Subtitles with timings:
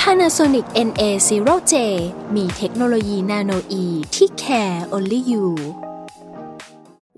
[0.00, 1.74] Panasonic NA0J
[2.36, 3.84] มีเทคโนโลยีนาโนอี
[4.14, 5.44] ที่ care only you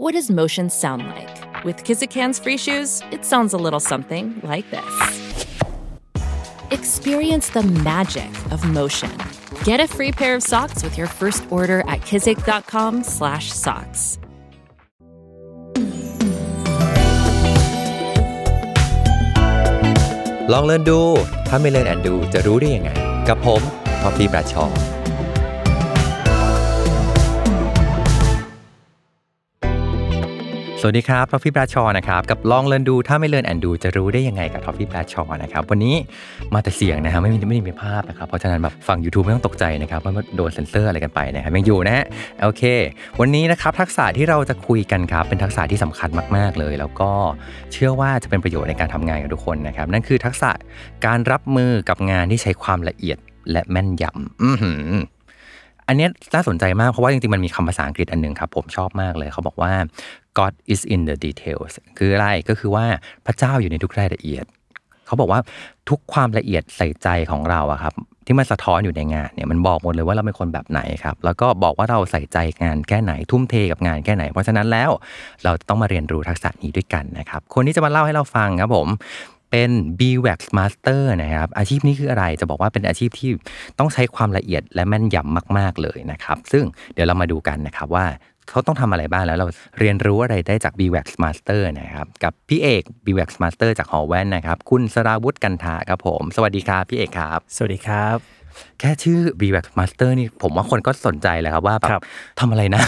[0.02, 1.34] What does motion sound like?
[1.66, 4.94] With Kizikans free shoes, it sounds a little something like this.
[6.70, 9.14] Experience the magic of motion.
[9.64, 14.02] Get a free pair of socks with your first order at kizik.com/socks.
[20.51, 20.99] ลองเล่นดู
[21.47, 22.91] ถ้าไม่เล่นแอนดูจะรู้ได้ยังไง
[23.27, 23.61] กับผม
[24.01, 24.65] พอพีประชอ
[30.85, 35.95] สวัสดีครับท็อฟฟี่ปราชอนะครับ กับลองเล่นดูถ้าไม่เล่นแอนดูจะรู้ได้ยังไงกับท็อฟฟี่ปราชอนะครับ วันนี้
[36.53, 42.05] มาแต่เสียงนะครับไม่มีไม่มีภาพนะครับ เพราะฉะนั้นแบบฟัง YouTube ไม่ต้องตกใจนะครับว่าโดนเซ็นเซอร์อะไรกันไปนะครับยังอยู่นะฮะ
[42.43, 42.63] โอเค
[43.19, 47.11] วันนี้นะครับทักษะที่เราจะคุยกันครับเป็นทักษะที่สำคัญมาก ๆเลย แล้วก็
[47.73, 50.51] เชื่อว่าจะเป็นประโยชน์ในการทำงานกับทุกคนนะครับนั่นคือทักษะ
[51.05, 53.17] การรับมือกับงานที่ใช้ความละเอียด
[53.51, 54.49] และแม่นยำอื
[55.87, 59.71] อันนี้น่าสนใจมากเพราะว่าจริงๆมันมีคำภาษาอังกฤษอันหนึ่งครับผมชอบมากเลย เขาบอกว่า
[60.39, 62.85] God is in the details คืออะไรก็คือว่า
[63.25, 64.45] พระเจ้าอยู่ในทุกรายละเอียด
[65.05, 65.39] เขาบอกว่า
[65.89, 67.93] ทุกความละเอียดใส่ใจของเราอะครับ
[68.25, 74.91] ที่มันสะท้อนอยู่ในงานเนี่ยมันบอกหมดเลยว่าเราเป็นคนแบบไหนครับ แล้วก็บอกว่าเราใส่ใจงานแค่ไหนทุ่มเทกับงานแค่ไหน เพราะฉะนั้นแล้ว
[75.43, 78.87] เราต้องมาเรียนรู้ทักษะนี้ด้วยกันนะครับ คนที่จะมาเล่าให้เราฟังครับผม
[79.51, 83.29] เป็น b w a x Master นะครับ อาชีพนี้คืออะไรจะบอกว่าเป็นอาชีพที่
[83.79, 88.05] ต้องใช้ความละเอียดและแม่นยำมาก ๆ เลยนะครับ ซึ่งเดี๋ยวเรามาดูกันนะครับว่า
[88.49, 89.47] เขาต้องทำอะไรบ้างแล้วเรา
[89.79, 97.39] เรียนรู้อะไรได้จาก b w a x Master นะครับ กับพี่เอก b w a x Master จากหอแว่นนะครับ คุณสราวุฒิกันทาครับผม สวัสดีครับพี่เอกครับ
[97.55, 98.42] สวัสดีครับ
[98.79, 102.03] แค่ชื่อ b w a x Master นี่ผมว่าคนก็สนใจเลยครับว่าแบครับบ
[102.39, 102.81] ทำอะไรนะ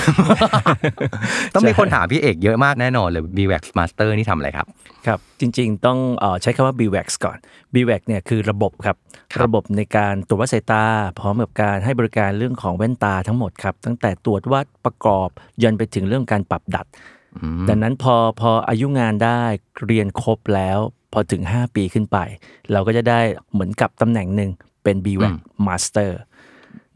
[1.54, 4.68] ต้องมีคนถามพี่เอกเยอะมากแน่นอนเลย b w a x Master นี่ทำอะไรครับ
[5.08, 7.38] ครับ จริงๆ ต้องเอ่อใช้คำว่า BWAX ก่อน
[7.74, 8.98] BWAX เนี่ยคือระบบครับ
[9.34, 10.84] ครับ ระบบในการตรวจวัดสายตา
[11.20, 15.30] พร้อมกับการให้บริการเรื่องของแว่นตาทั้งหมดครับ ตั้งแต่ตรวจวัดประกอบ
[15.64, 16.86] ยันไปถึงเรื่องการปรับดัด
[17.70, 19.42] ดังนั้นพอพออายุงานได้
[19.86, 20.80] เรียนครบแล้ว
[21.14, 22.18] พอถึง 5 ปีขึ้นไป
[22.72, 23.20] เราก็จะได้
[23.54, 24.52] เหมือนกับตำแหน่งหนึ่ง
[24.86, 25.36] เป็น BWAX
[25.68, 26.12] Master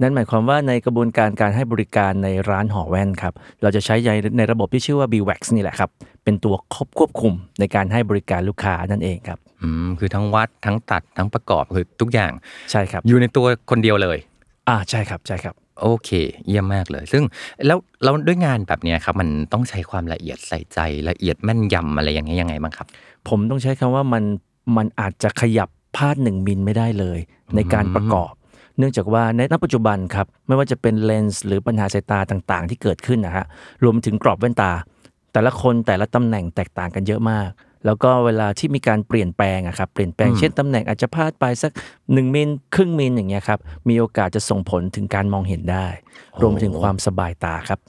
[0.01, 5.89] นั่นหมายความว่าในกระบวนการการให้บริการในร้านหอแว่นครับ เราจะใช้ในในระบบที่ชื่อว่า BWAX นี่แหละครับ
[6.23, 12.31] เป็นตัวควบควบคุมในการให้บริการลูกค้านั่นเองครับอืมคือทั้งวัดทั้งตัดทั้งประกอบคือทุกอย่าง
[12.71, 14.17] ใช่ครับ อยู่ในตัวคนเดียวเลย
[14.69, 16.09] อ่าใช่ครับใช่ครับ โอเค
[16.47, 17.23] เยี่ยมมากเลย ซึ่ง
[17.67, 20.79] แล้วเราด้วยงานแบบเนี้ยครับ มันต้องใช้ความละเอียดใส่ใจ
[21.09, 22.87] ละเอียดแม่นยำอะไรอย่างเงี้ยยังไงบ้างครับ
[23.29, 24.23] ผมต้องใช้คำว่ามัน
[24.77, 27.19] มันอาจจะขยับ พลาดหนึ่งมิลไม่ได้เลย
[27.55, 28.31] ในการประกอบ
[28.77, 33.45] เนื่องจากว่าในณปัจจุบันครับไม่ว่าจะเป็นเลนส์หรือปัญหาสายตาต่างๆ ที่เกิดขึ้นนะฮะ
[33.83, 34.71] รวมถึงกรอบแว่นตา
[35.33, 37.49] แต่ละคนแต่ละตำแหน่งแตกต่างกันเยอะมาก
[37.85, 41.71] แล้วก็เวลาที่มีการเปลี่ยนแปลงอะครับเปลี่ยนแปลงเช่นตำแหน่งอาจจะพลาดไปสัก
[42.03, 45.87] 1มิลครึ่งมิลอย่างเงี้ยครับมีโอกาสจะส่งผลถึงการมองเห็นได้
[46.41, 47.79] รวมถึงความสบายตาครับ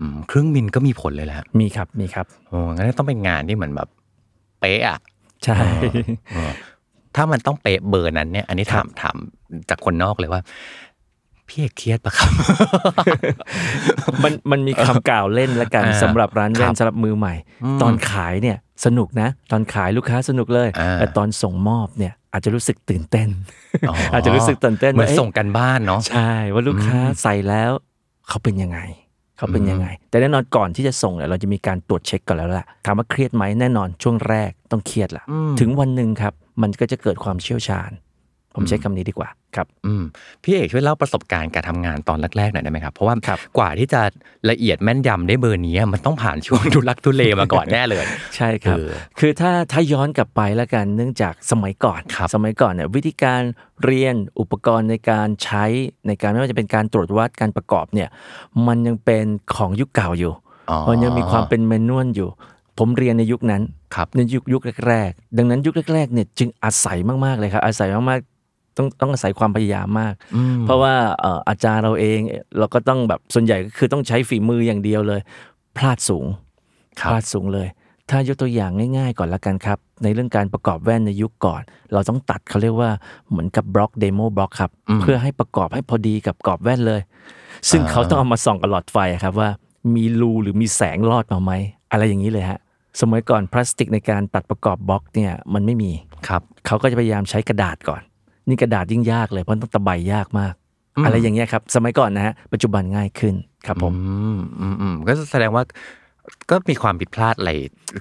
[0.00, 3.88] อืมครึ่งมิลก็มีผลเลยแหละมีครับมีครับโอ้งั้นต้องเป็นงานที่เหมือนแบบ
[4.60, 4.98] เป๊ะอะ
[5.44, 5.58] ใช่
[6.32, 6.52] เออ
[7.16, 9.16] ถ้ามันต้องเป๊ะเบอร์นั้นเนี่ย อันนี้ถามถาม
[9.70, 10.40] จากคนนอกเลยว่า
[11.48, 12.30] พี่เอกเครียดปะครับ
[14.24, 17.34] มันมันมีคำกล่าวเล่นละกันอ่าสำหรับร้านแว่ครันบสำหรับมือใหม่
[17.82, 23.28] ตอนขายเนี่ยสนุกนะ ตอนขายลูกค้าสนุกเลยอ่าแต่ตอนส่งมอบเนี่ยอาจจะรู้สึกตื่นเต้น
[23.88, 27.70] อ๋ออาจจะรู้สึกตื่นเต้นเหมือนว่าเอ๊ะส่งกันบ้านเนาะใช่ว่าลูกค้าใส่แล้ว
[28.28, 28.80] เขาเป็นยังไง
[29.36, 35.24] เขาเป็นยังไง แต่แน่นอนก่อนที่จะส่งเนี่ยเราจะมีการตรวจเช็คก่อนแล้วล่ะถามว่าเครียดไหมแน่นอนช่วงแรกต้องเครียดละ
[35.60, 36.32] ถึงวันหนึ่งครับ
[36.62, 37.90] มันก็จะเกิดความเชี่ยวชาญ
[38.54, 40.02] ผมใช้คำนี้ดีกว่าครับอืม
[40.42, 44.00] พี่เอกช่วยเล่าประสบการณ์การทำงานตอนแรกๆหน่อยได้ไหมครับ เพราะว่าครับกว่าที่จะ
[44.50, 48.04] ละเอียดแม่นยำได้เบอร์นี้มันต้องผ่านช่วงทุลักทุเลมาก่อนแน่เลย
[48.36, 53.40] ใช่ครับเออคือถ้าถ้าย้อนกลับไปแล้วกันเนื่องจากสมัยก่อนครับสมัยก่อนเนี่ยวิธีการ
[53.84, 55.64] เรียนอุปกรณ์ในการใช้
[56.06, 58.08] ในการไม่ว่าจะเป็นการตรวจวัดการประกอบเนี่ย
[58.66, 60.32] มันยังเป็นของยุคเก่าอยู่
[60.70, 62.28] อ๋อมันยังมีความเป็นแมนนวลอยู่
[62.80, 63.62] ผมเรียนในยุคนั้น
[63.94, 70.14] ครับในยุคยุคแรกๆ ดังนั้นยุคแรกๆเนี่ยจึงอาศัยมากๆเลยครับ อาศัยมากๆต้องต้องอาศัยความพยายามมาก
[70.64, 72.20] เพราะว่าเอ่ออาจารย์เราเอง
[72.58, 75.20] เราก็ต้องแบบส่วนใหญ่ก็คือต้องใช้ฝีมืออย่างเดียวเลย
[75.76, 76.26] พลาดสูง
[77.00, 77.68] ครับพลาดสูงเลย
[78.10, 81.62] ถ้ายกตัวอย่างง่ายๆ ก่อนละกันครับ ในเรื่องการประกอบแว่นในยุคก่อน
[81.92, 82.90] เราต้องตัดเขาเรียกว่า
[83.30, 84.70] เหมือนกับ block demo block ครับ
[85.02, 87.00] เพื่อให้ประกอบให้พอดีกับกรอบแว่นเลย
[87.70, 89.48] ซึ่งเขาต้องเอามาส่องกับหลอดไฟครับว่า
[89.94, 91.52] มีรูหรือมีแสงลอดมาไหม
[91.92, 92.58] อะไรอย่างนี้เลยฮะ
[93.00, 95.92] สมัยก่อนพลาสติกในการตัดประกอบบล็อกเนี่ยมันไม่มี
[96.28, 98.02] ครับเขาก็จะพยายามใช้กระดาษก่อน
[98.48, 100.54] นี่กระดาษยิ่งยากเลยเพราะต้องตะไบยากมาก
[101.04, 103.34] อะไรอย่างเงี้ยครับ สมัยก่อนนะฮะปัจจุบันง่ายขึ้น
[103.66, 105.64] ครับผมอืมอืมอืมก็แสดงว่า
[106.50, 107.52] ก็มีความผิดพลาดอะไร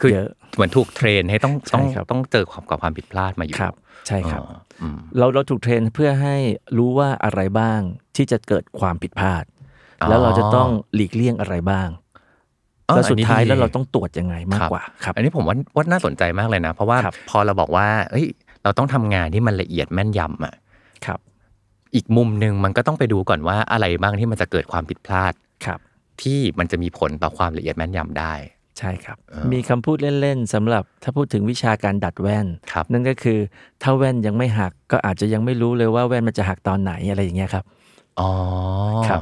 [0.01, 3.73] คือเยอะเหมือนถูกเทรนให้ต้องใช่ต้องครับต้องเจอความกับความผิดพลาดมาอยู่ครับ
[4.07, 6.35] ใช่ครับอ๋ออืมเราเราถูกเทรนเพื่อให้
[6.77, 7.79] รู้ว่าอะไรบ้าง
[8.15, 9.43] ที่จะเกิดความผิดพลาด
[10.09, 12.08] แล้วเราจะต้องหลีกเลี่ยงอะไรบ้างอ๋อ
[12.95, 18.27] แล้วสุดท้ายอันนี้ดีแล้วเราต้องตรวจยังไงมากกว่าครับอันนี้ผมว่าว่าน่าสนใจมากเลยนะ เพราะว่าครับพอเราบอกว่าเฮ้ย
[18.63, 20.55] เราต้องทำงานที่มันละเอียดแม่นยำอะ
[21.05, 21.19] ครับ
[21.95, 25.33] อีกมุมหนึ่งมันก็ต้องไปดูก่อนว่าอะไรบ้างที่มันจะเกิดความผิดพลาด
[25.65, 25.79] ครับ
[26.21, 28.33] ที่มันจะมีผลต่อความละเอียดแม่นยำได้
[28.77, 33.39] ใช่ครับเออมีคำพูดเล่นๆสำหรับถ้าพูดถึงวิชาการดัดแว่นครับนั่นก็คือ
[33.81, 37.63] ถ้าแว่นยังไม่หักก็อาจจะยังไม่รู้เลยว่าแว่นมันจะหักตอนไหนอะไรอย่างเงี้ยครับ
[38.19, 38.31] อ๋อ
[39.09, 39.21] ครับ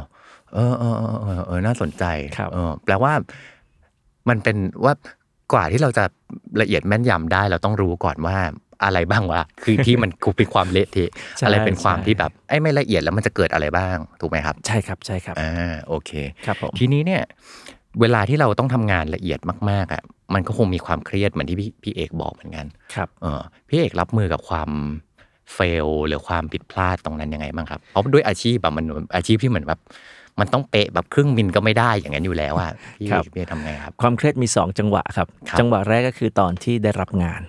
[0.54, 2.04] เออเออเออเออเออน่าสนใจ
[2.38, 3.12] ครับเออแปลว่า
[4.30, 4.94] มันเป็นว่า
[5.54, 6.04] กว่าที่เราจะ
[6.62, 8.38] ละเอียดแม่นยำได้ เราต้องรู้ก่อนว่า
[8.84, 16.12] อะไรบ้างวะคือที่มันเป็นความเละเทะใช่อะไรเป็นความใช่ที่แบบไอ้ไม่ละเอียดแล้วมันจะเกิดอะไรบ้างถูกไหมครับ ใช่ครับใช่ครับอ่าโอเค
[16.46, 17.24] ครับผมทีนี้เนี่ย
[18.02, 19.40] เวลาที่เราต้องทำงานละเอียด
[19.70, 20.02] มากๆอะ
[20.34, 22.66] มันก็คงมีความเครียดเหมือนที่พี่พี่เอกบอกเหมือนกัน
[22.96, 24.70] ครับเออพี่เอกรับมือกับความ
[25.54, 28.86] เฟลหรือความผิดพลาดตรงนั้นยังไงบ้างครับเพราะด้วยอาชีพแบบมัน
[29.16, 29.80] อาชีพที่เหมือนแบบ
[30.40, 37.42] มันต้องเป๊ะแบบครึ่งมิลก็ไม่ได้อย่างนั้นอยู่แล้วอะพี่ครับพี่ทำไงครับ ความเครียดมี 2 จังหวะครับครับจังหวะแรกก็คือตอนที่ได้รับงาน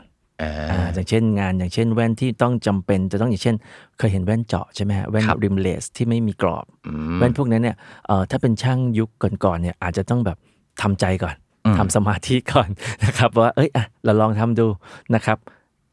[0.42, 3.56] อ่าอ่าอย่างเช่นงานอย่างเช่นแว่นที่ต้องจำเป็นจะต้องอย่างเช่น
[3.98, 7.76] เคยเห็นแว่นเจาะใช่ไหมฮะแว่นครับริมเลสที่ไม่มีกรอบอืมแว่นพวกนั้นเนี่ย
[8.06, 9.10] เอ่อถ้าเป็นช่างยุค
[9.44, 10.38] ก่อนๆเนี่ยอาจจะต้องแบบ
[10.82, 11.34] ทำใจก่อน
[11.66, 12.68] อืมทำสมาธิก่อน
[13.04, 14.66] นะครับว่าเอ้ยอะเราลองทำดู
[15.14, 15.38] นะครับ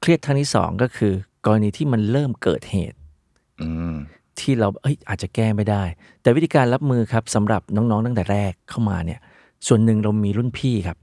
[0.01, 1.13] เครียดครั้งที่สองก็คือ
[1.45, 2.97] กรณีที่มันเริ่มเกิดเหตุ
[3.61, 3.95] อืม
[4.39, 5.83] ที่เราเอ้ยอาจจะแก้ไม่ได้
[6.21, 9.19] แต่วิธีการรับมือครับสำหรับน้องๆ ตั้งแต่แรกเข้ามาเนี่ย
[9.67, 10.97] ส่วนหนึ่งเรามีรุ่นพี่ครับ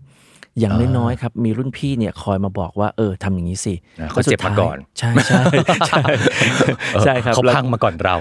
[0.58, 5.40] อย่างอ่าน้อยๆครับมีรุ่นพี่เนี่ยคอยมาบอกว่าเออทำอย่างนี้สิอ่าเขาเจ็บมาก่อนใช่ใช่
[5.88, 6.00] ใช่
[7.04, 8.16] ใช่ครับเขาแล้วพังมาก่อนเรา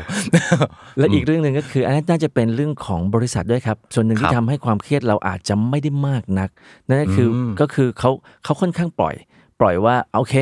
[0.97, 6.49] และอีกเรื่องหนึ่งก็คือ อันนั้นน่าจะเป็นเรื่องของบริษัทด้วยครับ ส่วนหนึ่งครัที่บทำให้ความเครียดเราอาจจะไม่ได้มากนัก
[6.87, 8.11] นั่นก็คืออมก็คือเขา
[8.43, 9.15] เขาค่อนข้างปล่อย
[9.59, 10.35] ปล่อยว่าโอเค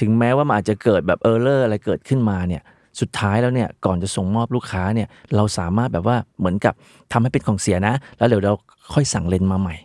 [0.00, 2.62] ถึงแม้ว่ามันอาจจะเกิดแบบเออร์เลอร์อะไรเกิดขึ้นมาเนี่ย
[3.00, 6.74] สุดท้ายแล้วเนี่ยก่อนจะส่งมอบลูกค้าเนี่ยเราสามารถแบบว่าเหมือนกับ
[7.12, 8.54] ทำให้เป็นของเสียนะ แล้วเดี๋ยวเรา
[8.94, 9.76] ค่อยสั่งเลนส์มาใหม่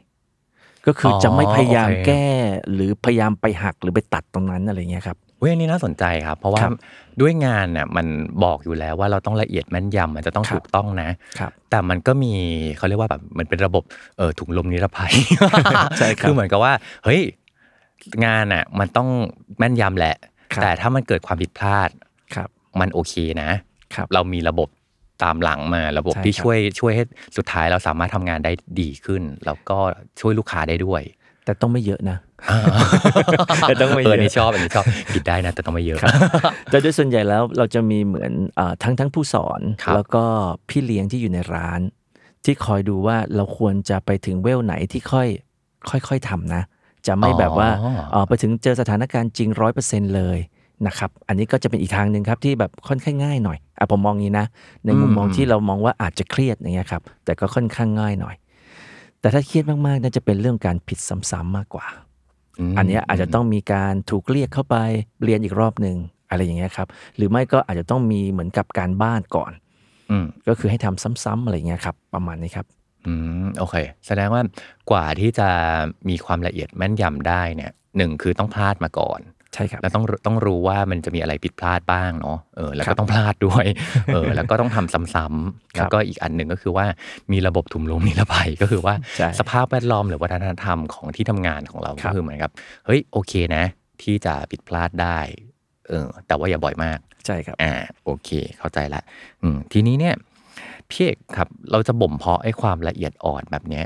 [0.87, 2.25] ก็คือออจะไม่พยายามโอเคแก้
[2.73, 6.71] หรือพยายามไปหักหรือไปตัดตรงนั้นอะไรเงี้ยครับเว้ยอันนี้น่าสนใจครับ เพราะว่าครับ
[7.21, 8.07] ด้วยงานเนี่ยมัน
[8.43, 11.09] บอกอยู่แล้วว่าเราต้องละเอียดแม่นยำมันจะต้องครับถูกต้องนะ
[11.39, 12.33] ครับแต่มันก็มี
[12.77, 13.83] เขาเรียกว่าแบบมันเป็นระบบ
[14.17, 15.13] เออถุงลมนิรภัย
[15.97, 16.73] ใช่ครับคือเหมือนกับว่า
[17.05, 17.21] เฮ้ย
[18.25, 19.07] งานอะมันต้อง
[19.57, 20.15] แม่นยำแหละ
[20.53, 21.89] ครับแต่ถ้ามันเกิดความผิดพลาด
[22.35, 23.49] ครับ มันโอเคนะ
[23.95, 24.69] ครับเรามีระบบ
[25.23, 27.03] ตามหลังมาระบบใช่ที่ครับช่วยช่วยให้
[27.37, 28.51] สุดท้ายเราสามารถทำงานได้
[28.81, 29.77] ดีขึ้น แล้วก็
[30.19, 31.01] ช่วยลูกค้าได้ด้วย
[31.45, 32.17] แต่ต้องไม่เยอะนะ
[33.67, 35.99] แต่ต้องไม่เอเยออะอันนี้ชอบอันนี้ชอบคิดได้นะแต่ต้องไม่เยอะ
[36.71, 40.23] แต่โดยส่วนใหญ่แล้วเราจะมีเหมือนอาทั้งทั้งผู้สอนครับแล้วก็
[40.69, 41.81] พี่เลี้ยงที่อยู่ในร้าน
[42.45, 45.27] ที่คอยดูว่าเราควรจะไปถึงเวลไหนที่ค่อย
[46.07, 46.61] ค่อยๆทำนะ
[47.07, 50.37] จะไม่แบบว่าอ๋อเอ่อไปถึงเจอสถานการณ์จริงร้อยเปอร์เซ็นเลย
[50.87, 54.45] นะครับอันนี้ก็จะเป็นอีกทางหนึ่งครับที่แบบค่อนข้างง่ายหน่อยอะผมมองงี้นะ
[54.85, 58.35] ในมุมมองอืมที่เรามองว่าอาจจะเครียดอย่างเงี้ยครับแต่ก็ค่อนข้างง่ายหน่อย
[59.19, 60.99] แต่ถ้าเครียดมากๆน่าจะเป็นเรื่องการผิด
[61.31, 61.85] ซ้ำๆมากกว่า
[62.71, 64.75] มอันเนี้ยอาจจะต้องมีการถูกเรียกเข้าไป
[65.23, 65.97] เรียนอีกรอบหนึ่ง
[66.29, 69.51] อะไรอย่างเงี้ยครับหรือไม่ก็อาจจะต้องมีเหมือนกับการบ้านก่อน
[70.11, 72.65] อืมก็คือให้ทำซ้ำๆอะไรอย่างเงี้ยครับประมาณนี้ครับ
[73.05, 73.75] อืมโอเค
[74.07, 74.41] แสดงว่า
[74.91, 75.49] กว่าที่จะ
[76.09, 79.19] มีความละเอียดแม่นยำได้เนี่ยหนึ่งคือต้องพลาดมาก่อน
[79.53, 83.65] ใช่ครับแล้วต้องต้องรู้ว่ามันจะมีอะไรผิดพลาดบ้างเนาะเออแล้วครัก็บต้องพลาดด้วย
[84.13, 86.85] เออแล้วก็ต้องทำซ้ำๆครัแล้วบก็อีกอันหนึ่งก็คือว่า
[87.31, 92.51] มีระบบถุงลมนิรภัยก็คือว่าใช่สภาพแวดล้อมหรือวัฒนธรรมของที่ทำงานของเราครัก็บคือเหมือนกับ
[92.85, 93.63] เฮ้ยโอเคนะ
[94.01, 95.19] ที่จะผิดพลาดได้
[95.87, 97.73] เออแต่ว่าอย่าบ่อยมากใช่ครับอ่า
[98.05, 99.01] โอเค เข้าใจละ
[99.41, 100.15] อืมทีนี้เนี่ย
[100.89, 103.85] พี่เอกครับ เราจะบ่มเพาะไอ้ความละเอียดอ่อนแบบเนี้ย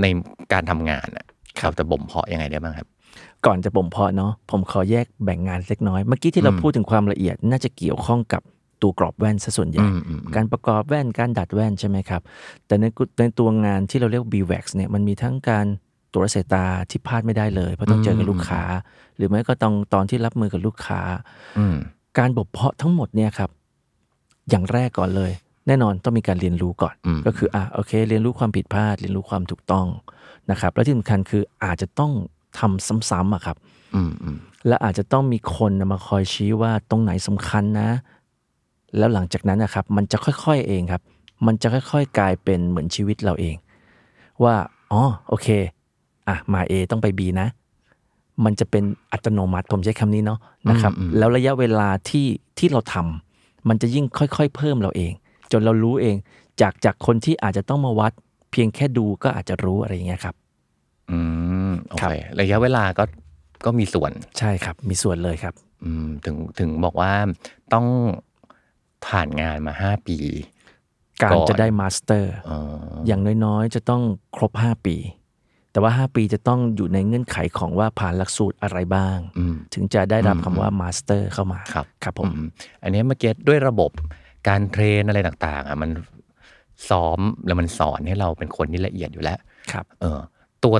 [0.00, 0.06] ใน
[0.52, 1.26] การทำงานอะ
[1.60, 2.88] ครับเราจะบ่มเพาะยังไงได้บ้างครับ
[3.46, 8.42] ก่อนจะบ่มเพาะเนาะผมขอแยกแบ่งงานเล็กน้อย เมื่อกี้ที่เราอืมพูดถึงความละเอียดน่าจะเกี่ยวข้องกับ
[8.82, 12.22] ตัวกรอบแว่นซะส่วนใหญ่อืมอืมอืมการประกอบแว่นการดัดแว่นใช่ไหมครับ
[12.66, 15.66] แต่ในกุในตัวงานที่เราเรียก BWAX เนี่ยมันมีทั้งการ
[16.12, 18.62] ตรวจสายตาที่พลาดไม่ได้เลย เพราะต้องเจอกับลูกค้า
[19.16, 21.00] หรือไม่ก็ต้องตอนที่รับมือกับลูกค้า
[21.58, 21.76] อืม
[22.18, 23.50] การบ่มเพาะทั้งหมดเนี่ยครับ
[24.50, 25.32] อย่างแรกก่อนเลย
[25.66, 29.86] แน่นอนต้องมีการเรียนรู้ก่อนอืมก็คืออะโอเค เรียนรู้ความผิดพลาด เรียนรู้ความถูกต้อง
[30.50, 32.12] นะครับ แล้วที่สำคัญคืออาจจะต้อง
[32.58, 33.56] ทำซ้ำๆอะครับ
[33.94, 37.88] อืมอืมและอาจจะต้องมีคนมาคอยชี้ว่าตรงไหนสำคัญนะ
[38.96, 41.02] แล้วหลังจากนั้นนะครับ มันจะค่อยๆเองครับ
[41.46, 43.56] มันจะค่อยๆกลายเป็นเหมือนชีวิตเราเอง
[44.42, 44.54] ว่า
[44.92, 45.48] อ๋อโอเค
[46.28, 47.48] อะมา A ต้องไป B นะ
[48.44, 50.38] มันจะเป็นอัตโนมัติผมใช้คำนี้เนาะ
[50.70, 52.26] นะครับ แล้วระยะเวลาที่
[52.58, 55.12] ที่เราทำมันจะยิ่งค่อยๆ เพิ่มเราเอง
[55.52, 56.16] จนเรารู้เอง
[56.60, 58.12] จากจากคนที่อาจจะต้องมาวัด
[58.50, 60.34] เพียงแค่ดูก็อาจจะรู้อะไรอย่างเงี้ยครับ
[61.10, 61.18] อื
[61.59, 63.04] ม โอครัเคบระยะเวลาก็
[63.64, 67.12] ก็มีส่วนใช่ครับ มีส่วนเลยครับ อืมถึงถึงบอกว่า
[67.72, 67.86] ต้อง
[69.06, 70.16] ผ่านงานมาห้าปี
[71.22, 72.58] การก่อนจะได้ Master อ๋อ
[73.06, 74.02] อย่างน้อยๆ จะต้อง
[74.36, 74.96] ครบ5ปี
[75.72, 82.40] แต่ว่า5ปีจะต้องอยู่ในเงื่อนไขของว่าผ่านหลักสูตรอะไรบ้างอืมถึงจะได้รับอืมคำว่า Master เข้ามาครับครับผมอื
[82.82, 83.90] อันนี้เมื่อกี้ด้วยระบบ
[84.48, 85.90] การ train อะไรต่างๆอะมัน
[86.90, 89.38] ซ้อมแล้วมันสอนให้เราเป็นคนที่ละเอียดอยู่แล้ว
[89.72, 90.20] ครับ เออ
[90.64, 90.74] ตัว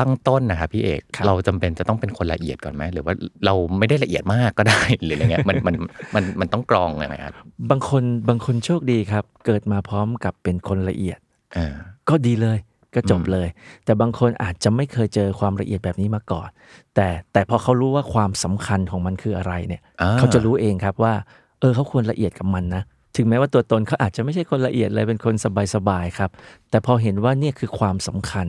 [0.00, 3.14] ตั้งต้นนะครับพี่เอกครับเราจำเป็นจะต้องเป็นคนละเอียดก่อนไหมหรือว่า
[3.46, 5.74] เราไม่ได้ละเอียดมากก็ได้หรืออะไรเงี้ยมันมัน
[6.14, 7.34] มันมันต้องกรองยังไงครับ
[7.70, 11.18] บางคนบางคนโชคดีครับ เกิดมาพร้อมกับเป็นคนละเอียด
[11.56, 11.74] อ่า
[12.08, 12.58] ก็ดีเลย
[12.94, 13.48] ก็จบอืมเลย
[13.84, 16.48] แต่บางคนอาจจะไม่เคยเจอความละเอียดแบบนี้มาก่อน
[16.94, 21.14] แต่แต่พอเขารู้ว่าความสำคัญของมันคืออะไรเนี่ยอ่เขาจะรู้เองครับว่า
[21.60, 22.82] เออเขาควรละเอียดกับมันนะ
[23.16, 25.34] ถึงแม้ว่าตัวตนเขาอาจจะไม่ใช่คนละเอียดเลยเป็นคน
[25.74, 26.30] สบายๆครับ
[26.70, 28.48] แต่พอเห็นว่าเนี่ยคือความสำคัญ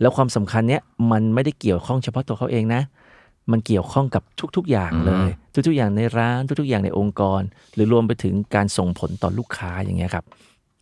[0.00, 2.82] แล้วความสำคัญเนี่ยมันไม่ได้เกี่ยวข้องเฉพาะตัวเขาเองนะ
[3.52, 4.22] มันเกี่ยวข้องกับ
[4.56, 5.28] ทุกๆอย่างเลย
[5.66, 7.42] ทุกๆอย่างในร้านทุกๆอย่างในองค์กร
[7.74, 10.24] หรือรวมไปถึงการส่งผลต่อลูกค้าอย่างเงี้ยครับ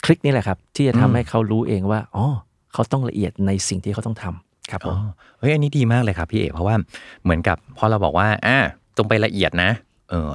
[0.05, 2.27] คลิกนี่แหละครับ ที่จะทำให้เขารู้เองว่าอ๋อ
[2.73, 4.97] เขาต้องละเอียดในสิ่งที่เขาต้องทำครับผอ๋อม
[5.39, 6.77] เฮ้ยอันนี้ดีมากเลยครับพี่เอกเพราะว่า
[7.23, 8.57] เหมือนกับพอเราบอกว่าอ่า
[8.97, 9.71] ตรงไปละเอียดนะ
[10.11, 10.31] เออ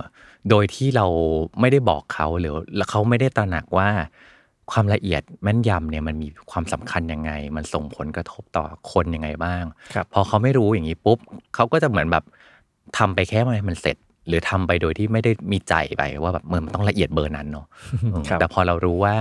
[0.50, 1.06] โดยที่เรา
[1.60, 3.89] ไม่ได้บอกเขาหรือแล้วเขาไม่ได้ตระหนักว่า
[4.72, 9.63] ความละเอียดแม่นยำเนี่ยมันมีความสำคัญยังไง มันส่งผลกระทบต่อคนยังไงบ้าง
[9.94, 11.17] ครับพอเขาไม่รู้อย่างนี้ปุ๊บ
[11.56, 12.24] เขาก็จะเหมือนแบบ
[12.98, 17.65] ทำไปแค่มันมันเสร็จ หรือทำไปโดยที่ไม่ได้มีใจไปว่าแบบมันต้องละเอียดเบอร์นั้นเนาะ
[18.12, 19.15] เออครับแต่พอเรารู้ว่า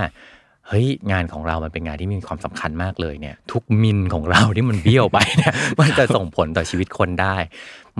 [0.67, 7.35] เฮ้ยงานของเรามันเป็นงานที่มีความสำคัญมากเลยเนี่ย ทุกมิลของเราที่มันเบี้ยวไปเนี่ยมันจะส่งผลต่อชีวิตคนได้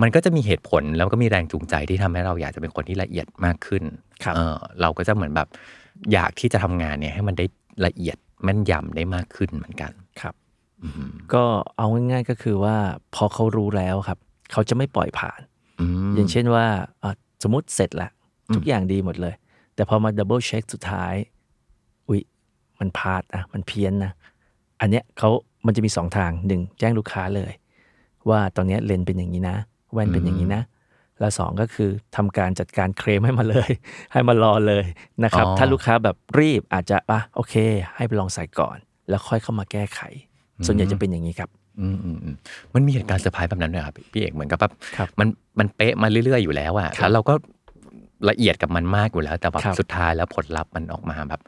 [0.02, 3.82] มันก็จะมีเหตุผลแล้วก็มีแรงจูงใจที่ทำให้เราอยากจะเป็นคนที่ละเอียดมากขึ้น
[4.24, 5.48] ครับเออเราก็จะเหมือนแบบ
[6.12, 7.46] อยากที่จะทำงานเนี่ยให้มันได้
[7.86, 10.34] ละเอียดแม่นยำได้มากขึ้นเหมือนกันครับ
[10.82, 11.44] อืมก็
[11.76, 12.76] เอาง่ายๆก็คือว่า
[13.14, 14.18] พอเขารู้แล้วครับ
[14.52, 15.40] เขาจะไม่ปล่อยผ่าน
[15.80, 16.66] อืมอย่างเช่นว่า
[17.02, 17.10] อะ
[17.42, 18.10] สมมติเสร็จละ
[18.54, 19.34] ทุกอย่างดีหมดเลย
[19.74, 21.37] แต่พอมา double check สุดท้ายอุ๊ย
[22.80, 24.12] มันพลาดอะมันเพี้ยนนะ
[24.80, 25.30] อันเนี้ยเขา
[25.66, 27.52] มันจะมีสองทางหนึ่งแจ้งลูกค้าเลย
[28.28, 29.56] ว่าตอนเนี้ยเลนส์เป็นอย่างนี้นะ
[29.92, 30.62] แว่นเป็นอย่างนี้นะ
[31.20, 33.70] แล้วสองก็คือทำการจัดการเคลมให้มาเลย
[34.12, 34.84] ให้มารอเลย
[35.24, 37.54] นะครับอ๋อถ้าลูกค้าแบบรีบอาจจะอะโอเค
[37.96, 38.76] ให้ไปลองใส่ก่อน
[39.08, 40.00] แล้วค่อยเข้ามาแก้ไข
[40.66, 42.36] ส่วนใหญ่จะเป็นอย่างนี้ครับอืมอืมอืม
[42.74, 47.34] มันมีเหตุการณ์เซอร์ไพรส์แบบนั้นด้วยครับพี่เอกเหมือนกับแบบครับมันมันเป๊ะมาเรื่อยๆอยู่แล้วอะครับแล้วเราก็
[48.30, 51.46] ละเอียดกับมันมากอยู่แล้ว แต่แบบครับสุดท้ายแล้วผลลัพธ์มันออกมาแบบอ้าว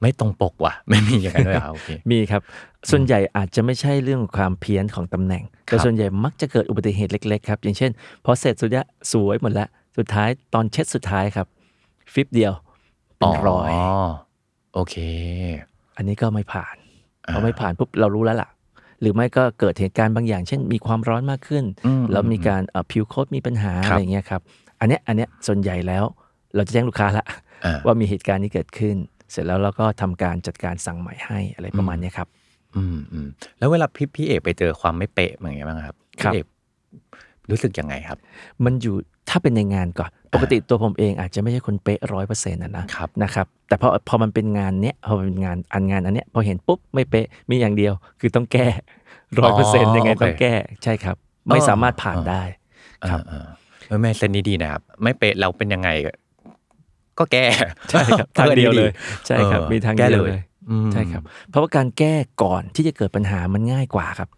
[0.00, 2.42] ไม่ตรงปกว่ะ ไม่มีอย่างนั้นด้วยเหรอครับโอเคมีครับ
[2.90, 7.90] ส่วนใหญ่อาจจะไม่ใช่เรื่องความเพี้ยนของตำแหน่ง แต่ครับส่วนใหญ่มักจะเกิดอุบัติเหตุเล็ก ๆ ครับ อย่างเช่น
[8.24, 11.46] พอเสร็จสุดยะสวยหมดแล้ว สุดท้ายตอนเช็ดสุดท้ายครับ
[12.12, 12.52] ฟิปเดียว
[13.18, 13.70] เป็นรอย
[14.74, 14.94] โอเค
[15.96, 16.76] อันนี้ก็ไม่ผ่าน
[17.26, 18.48] อ่าพอไม่ผ่านปุ๊บเรารู้แล้วล่ะ
[19.00, 24.40] หรือไม่ก็เกิดเหตุการณ์บางอย่าง เช่น มีความร้อนมากขึ้นอืมแล้วมีการเอ่อผิวโคตมีปัญหาครับอะไรเงี้ยครับ
[24.80, 26.04] อันเนี้ยอันเนี้ยส่วนใหญ่แล้ว
[26.54, 27.24] เราจะแจ้งลูกค้าละ
[27.64, 28.96] อ่าว่ามีเหตุการณ์นี้เกิดขึ้น
[29.30, 32.28] เสร็จแล้วเราก็ทำการจัดการสั่งใหม่ให้อะไรประมาณเนี้ยครับ
[32.76, 36.46] อืมอืมแล้วเวลาพี่พี่เอกไปเจอความไม่เป๊ะอย่างเงี้ยบ้างครับครับพี่เอก
[37.50, 38.18] รู้สึกยังไงครับ
[38.64, 38.94] มันอยู่
[39.28, 48.68] ถ้าเป็นในงานก่อนปกติตัวผมเองอาจจะไม่ใช่คนเป๊ะร้อยเปอร์เซ็นต์นะนะครับนะครับ แต่พอพอมันเป็นงานเนี้ยพอมันเป็นงานอันงานอันเนี้ยพอเห็นปุ๊บไม่เป๊ะมีอย่างเดียว คือต้องแก้
[49.40, 51.16] ร้อยเปอร์เซ็นต์ยังไงโอเคต้องแก้ใช่ครับ
[51.46, 52.42] ไม่อ๋อสามารถผ่านได้
[53.10, 55.88] ครับอ่าๆเออแม่เส้นนี้ดีนะครับ ไม่เป๊ะเราเป็นยังไง
[57.18, 57.46] ก็แก้
[57.90, 58.90] ใช่ครับทางเดียวเลย
[59.26, 64.28] ใช่ครับออมีทางแก้เดียวเลยอืมใช่ครับ เพราะว่าการแก้ก่อนที่จะเกิดปัญหามันง่ายกว่าครับ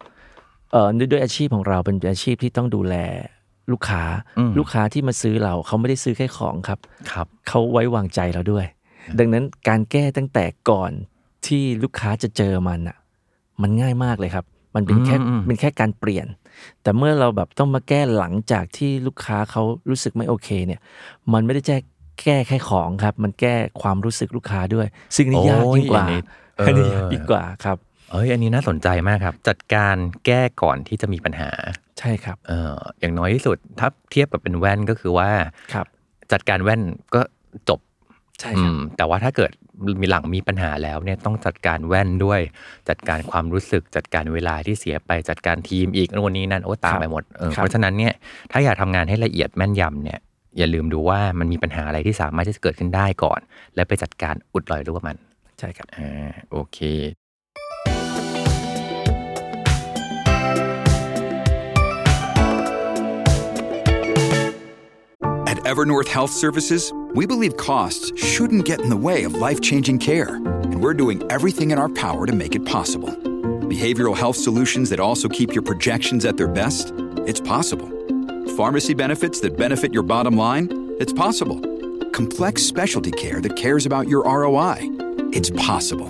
[0.73, 2.95] เอ่อด้วยด้วยอาชีพของเราเป็นอาชีพที่ต้องดูแล
[3.73, 4.03] ลูกค้า
[4.39, 6.79] อืมลูกค้าที่มาซื้อเราเขาไม่ได้ซื้อแค่ของครับ
[7.13, 8.65] ครับเขาไว้วางใจเราด้วย
[9.19, 10.93] ดังนั้นการแก้ตั้งแต่ก่อน
[11.47, 12.97] ที่ลูกค้าจะเจอมันอะ
[13.63, 14.45] มันง่ายมากเลยครับ
[14.75, 16.27] มันเป็นแค่อืมเป็นแค่การเปลี่ยน
[16.83, 20.81] แต่เมื่อเราแบบต้องมาแก้หลังจากที่ลูกค้าเขารู้สึกไม่โอเค เนี่ย
[21.33, 21.77] มันไม่ได้แก้
[22.23, 24.87] แก้แค่ของครับ มันแก้ความรู้สึกลูกค้าด้วย
[25.17, 26.07] ซึ่งนี่ยากยิ่งกว่า
[26.57, 27.77] โอ้ยอันนี้เออยากยิ่งกว่าครับ
[28.11, 29.97] เอ้ยอันนี้น่าสนใจมากครับ จัดการ
[30.27, 31.51] แก้ก่อนที่จะมีปัญหา
[31.99, 35.31] ใช่ครับเอออย่างน้อยที่สุดถ้าเทียบกับเป็นแว่นก็คือว่า
[35.75, 35.87] ครับ
[36.33, 36.83] จัดการแว่น
[37.15, 37.21] ก็
[37.69, 37.81] จบ
[38.41, 39.53] ใช่ครับอืมแต่ว่าถ้าเกิด
[40.01, 42.41] มีหลังมีปัญหาแล้วเนี่ยต้องจัดการแว่นด้วย
[42.89, 48.15] จัดการความรู้สึกจัดการเวลาที่เสียไปจัดการทีมอีกโน่นนี้นั่นโอ้ตามไปหมดเออครับเพราะฉะนั้นเนี่ย
[48.53, 50.19] ถ้าอยากทำงานให้ละเอียดแม่นยำเนี่ย
[50.58, 53.40] อย่าลืมดูว่ามันมีปัญหาอะไรที่สามารถที่จะเกิดขึ้นได้ก่อน
[53.76, 55.18] แล้วไปจัดการอุดรอยรั่วมัน
[55.60, 56.80] ใช่ครับ อ่าโอเค
[65.52, 70.00] At Evernorth Health Services, we believe costs shouldn't get in the way of life changing
[70.00, 70.36] care,
[70.72, 73.14] and we're doing everything in our power to make it possible.
[73.76, 76.94] Behavioral health solutions that also keep your projections at their best?
[77.30, 77.90] It's possible.
[78.57, 80.95] Pharmacy benefits that benefit your bottom line?
[80.99, 81.61] It's possible.
[82.11, 84.79] Complex specialty care that cares about your ROI?
[85.33, 86.09] It's possible.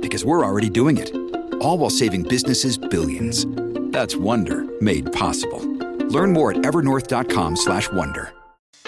[0.00, 1.14] Because we're already doing it,
[1.60, 3.46] all while saving businesses billions.
[3.92, 5.60] That's Wonder made possible.
[6.08, 8.32] Learn more at evernorth.com/wonder.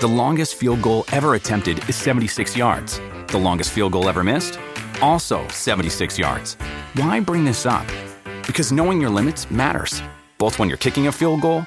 [0.01, 3.01] The longest field goal ever attempted is 76 yards.
[3.29, 4.59] The longest field goal ever missed?
[5.03, 6.57] Also 76 yards.
[6.95, 7.87] Why bring this up?
[8.47, 10.03] Because knowing your limits matters,
[10.39, 11.67] both when you're kicking a field goal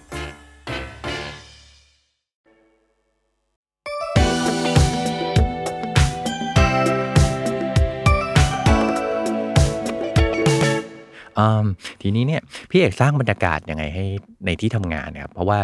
[12.01, 14.05] ทีนี้เนี่ยพี่เอกสร้างบรรยากาศยังไงให้
[14.45, 15.59] ในที่ทำงานครับเพราะว่า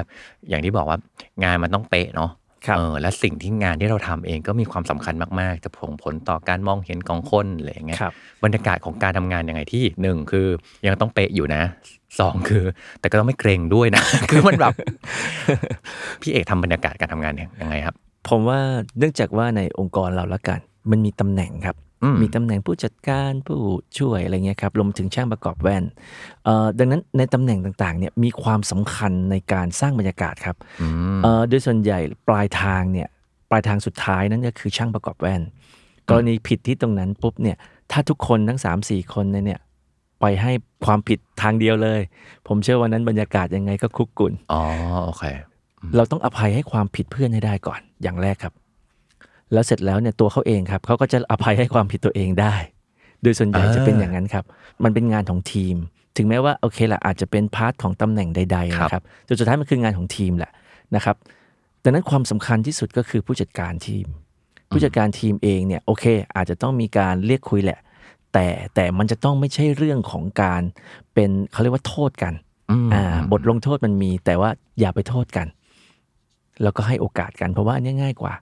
[0.49, 0.97] อย่างที่บอกว่า
[1.43, 2.31] งานมันต้องเป๊ะเนาะ
[2.67, 10.47] ครับเออและสิ่งที่งานที่เราทำเองก็มีความสำคัญมาก ๆ จะส่งผลต่อการมองเห็นของคนอะไรอย่างเงี้ยครับบรรยากาศของการทำงานยังไงที่หนึ่งคือ
[10.87, 11.61] ยังต้องเป๊ะอยู่นะ
[12.19, 12.63] สองคือ
[12.99, 14.73] แต่ก็ต้องไม่เกรงด้วยนะ คือมันแบบ
[16.21, 17.95] พี่เอกทำบรรยากาศการทำงานเนี่ยยังไงครับ
[18.29, 18.59] ผมว่า
[18.99, 20.59] เนื่องจากว่าในองค์กรเราละกัน
[20.91, 23.59] มันมีตำแหน่งครับอื มมีตำแหน่งผู้จัดการผู้
[23.97, 25.83] ช่วยอะไรเงี้ยครับรวมถึงช่างประกอบแว่น
[26.45, 30.87] เอ่อดังนั้นในตำแหน่งต่างๆเนี่ยมีความสำคัญในการสร้างบรรยากาศครับอื
[31.17, 33.07] มเอ่อโดยส่วนใหญ่ปลายทางเนี่ย
[33.49, 35.41] ปลายทางสุดท้ายนั่นก็คือช่างประกอบแว่น
[36.09, 37.57] กรณีผิดที่ตรงนั้นปุ๊บเนี่ย
[37.91, 39.59] ถ้าทุกคนทั้ง 3 4 คนเนี่ยเนี่ย
[40.21, 40.51] ไปให้
[40.85, 42.01] ความผิดทางเดียวเลย
[42.47, 44.63] ผมเชื่อวันนั้นบรรยากาศยังไงก็คุกกุ่นอ๋อ
[45.05, 45.23] โอเค
[45.95, 48.53] เราต้องอภัยให้ความผิดเพื่อนให้ได้ก่อนอย่างแรกครับ
[49.53, 52.55] แล้วเสร็จแล้วเนี่ยตัวเขาเองครับเขาก็จะอภัยให้ความผิดตัวเองได้
[53.23, 54.45] โดยส่วนใหญ่อ่าจะเป็นอย่างนั้นครับ
[54.83, 55.75] มันเป็นงานของทีม
[56.17, 60.51] ถึงแม้ว่าโอเคละอาจจะเป็น part ของตำแหน่งใดๆนะครับจนสุดท้ายมันคืองานของทีมแหละ
[60.95, 61.15] นะครับ
[61.83, 64.05] ดังนั้นความสำคัญที่สุดก็คือผู้จัดการทีม
[64.69, 66.05] ผู้จัดการทีมเองเนี่ยโอเค
[66.35, 67.79] อาจจะต้องมีการเรียกคุยแหละ
[68.33, 70.61] แต่แต่มันจะต้องไม่ใช่เรื่องของการ
[71.13, 72.33] เป็นเขาเรียกว่าโทษกัน
[72.71, 75.47] อืมอ่าบทลงโทษมันมีแต่ว่าอย่าไปโทษกัน
[76.63, 78.33] แล้วก็ให้โอกาสกันเพราะว่าอันนี้ง่ายกว่า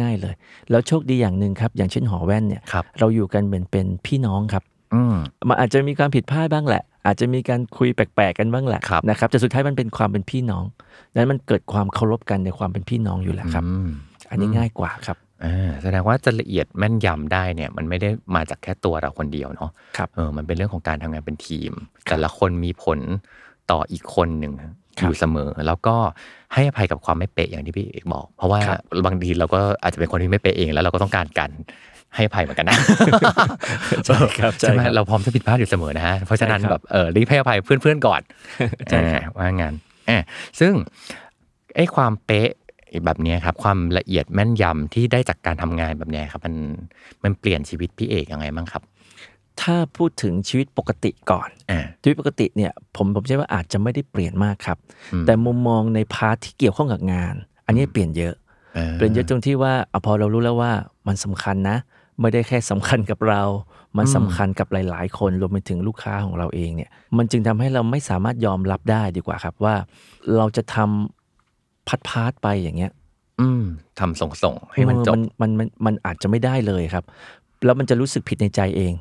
[0.00, 0.34] ง่ายๆเลย
[0.70, 4.62] แล้วโชคดีอย่างหนึ่งครับ อย่างเช่นหอแว่นเนี่ยครับเราอยู่กันเหมือนเป็นพี่น้องครับ
[4.94, 5.14] อืม
[5.48, 10.64] มันอาจจะมีความผิดพลาดบ้างแหละ อาจจะมีการคุยแปลกๆกันบ้างแหละครับนะครับแต่สุดท้ายมันเป็นความเป็นพี่น้อง
[11.12, 13.88] ดังนั้นมันเกิดความเคารพกันในความเป็นพี่น้องอยู่แล้วครับอืม
[14.30, 21.72] อันนี้ง่ายกว่าครับอ่าแสดงว่าจะละเอียดแม่นยำได้เนี่ยมันไม่ได้มาจากแค่ตัวเราคนเดียวเนาะครับเออมันเป็นเรื่องของการทำงานเป็นทีม
[22.10, 22.98] แต่ละคนมีผล
[23.70, 24.64] ต่ออีกคนหนึ่งค
[24.98, 25.96] อรับยู่เสมอ แล้วก็
[26.54, 31.50] ให้อภัยกับความไม่เป๊ะอย่างที่พี่เอกบอก เพราะว่าครับบางทีเราก็อาจจะเป็นคนที่ไม่เป๊ะเองแล้วเราก็ต้องการกัน
[32.14, 32.78] ให้อภัยเหมือนกันนะ
[34.06, 38.20] ใช่ครับใช่ใช่ไหมครับเราพร้อมจะผิดพลาดอยู่เสมอนะฮะเพราะฉะนั้นใช่ครับแบบเออรีบให้อภัยเพื่อนๆก่อน
[38.90, 39.74] ใช่ครับอ่าว่างั้น
[40.10, 40.18] อ่า
[40.60, 40.72] ซึ่ง
[41.76, 42.50] ไอ้ความเป๊ะ
[43.04, 46.54] แบบเนี้ยครับความละเอียดแม่นยำที่ได้จากการทำงานแบบเนี้ยครับมัน
[47.24, 48.82] มันเปลี่ยนชีวิตพี่เอกยังไงบ้างครับ
[49.62, 54.78] ถ้าพูดถึงชีวิตปกติก่อนอ่าชีวิตปกติเนี่ยผมผมเชื่อว่าอาจจะไม่ได้เปลี่ยนมากครับ
[55.12, 57.34] อืมแต่มุมมองใน part ที่เกี่ยวข้องกับงาน
[57.66, 58.34] อันนี้เปลี่ยนเยอะ
[58.94, 60.72] เปลี่ยนเยอะตรงที่ว่าอะพอเรารู้แล้วว่า
[61.06, 61.76] มันสำคัญนะ
[62.20, 63.42] ไม่ได้แค่สำคัญกับเรา
[63.96, 69.74] มันสำคัญกับหลาย ๆ คนรวมไปถึงลูกค้าของเราเองเนี่ย มันจึงทำให้เราไม่สามารถยอมรับได้ดีกว่าครับว่า
[70.36, 72.92] เราจะทำพลาดพลาดไปอย่างเงี้ย
[73.40, 73.64] อืม
[73.98, 77.04] ทำส่งส่งๆให้มันจบเออมันมันมันอาจจะไม่ได้เลยครับ
[77.64, 78.92] แล้วมันจะรู้สึกผิดในใจเอง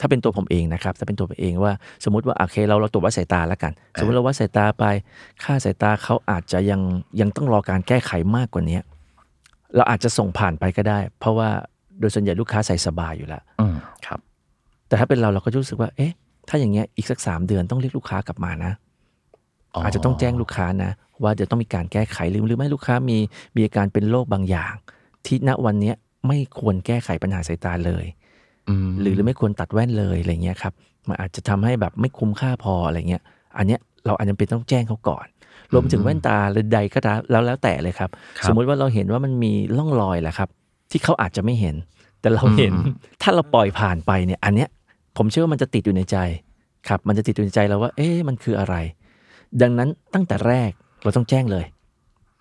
[0.00, 1.72] ถ้าเป็นตัวผมเองนะครับถ้าเป็นตัวผมเองว่า
[2.04, 4.84] สมมติว่าโอเคเราเราตรวจวัดสายตาแล้วกัน สมมติเราวัดสายตาไป
[5.44, 6.80] ค่าสายตาเขาอาจจะยัง
[7.20, 8.78] ยังต้องรอการแก้ไขมากกว่านี้
[9.76, 11.48] เราอาจจะส่งผ่านไปก็ได้ เพราะว่า
[12.00, 13.74] โดยส่วนใหญ่ลูกค้าใส่สบายอยู่แล้วอืม
[14.06, 14.20] ครับ
[14.88, 16.12] แต่ถ้าเป็นเราเราก็รู้สึกว่า เอ๊ะ
[16.48, 18.72] ถ้าอย่างเงี้ยอีกสักสามเดือนต้องเรียกลูกค้ากลับมานะ
[19.84, 20.90] อาจจะต้องแจ้งลูกค้านะ
[21.22, 23.18] ว่าเดี๋ยวต้องมีการแก้ไขหรือหรือไม่ลูกค้ามี
[23.56, 24.72] มีอาการเป็นโรคบางอย่าง
[25.26, 25.96] ที่ณวันเนี้ย
[26.28, 28.04] ไม่ควรแก้ไขปัญหาสายตาเลย
[28.68, 30.72] อืม หรือหรือไม่ควรตัดแว่นเลยอะไรเงี้ยครับ
[31.08, 33.22] มันอาจจะทำให้แบบไม่คุ้มค่าพออะไรเงี้ย
[33.58, 35.26] อันเนี้ยเราอาจจะเป็นต้องแจ้งเขาก่อน
[35.72, 40.48] รวมถึงแว่นตาหรือใดก็ตามแล้วแล้วแต่เลยครับ ครับสมมุติว่าเราเห็นว่ามันมีร่องรอยแหละครับ
[40.90, 41.76] ที่เขาอาจจะไม่เห็น
[42.20, 42.72] แต่เราเห็น
[43.22, 44.68] ถ้าเราปล่อยผ่านไปเนี่ย อันเนี้ย
[45.16, 46.16] ผมเชื่อว่ามันจะติดอยู่ในใจ
[46.88, 48.74] ครับ มันจะติดอยู่ในใจเราว่า เอ๊ะมันคืออะไร
[49.62, 50.70] ดังนั้นตั้งแต่แรก
[51.02, 51.64] เราต้องแจ้งเลย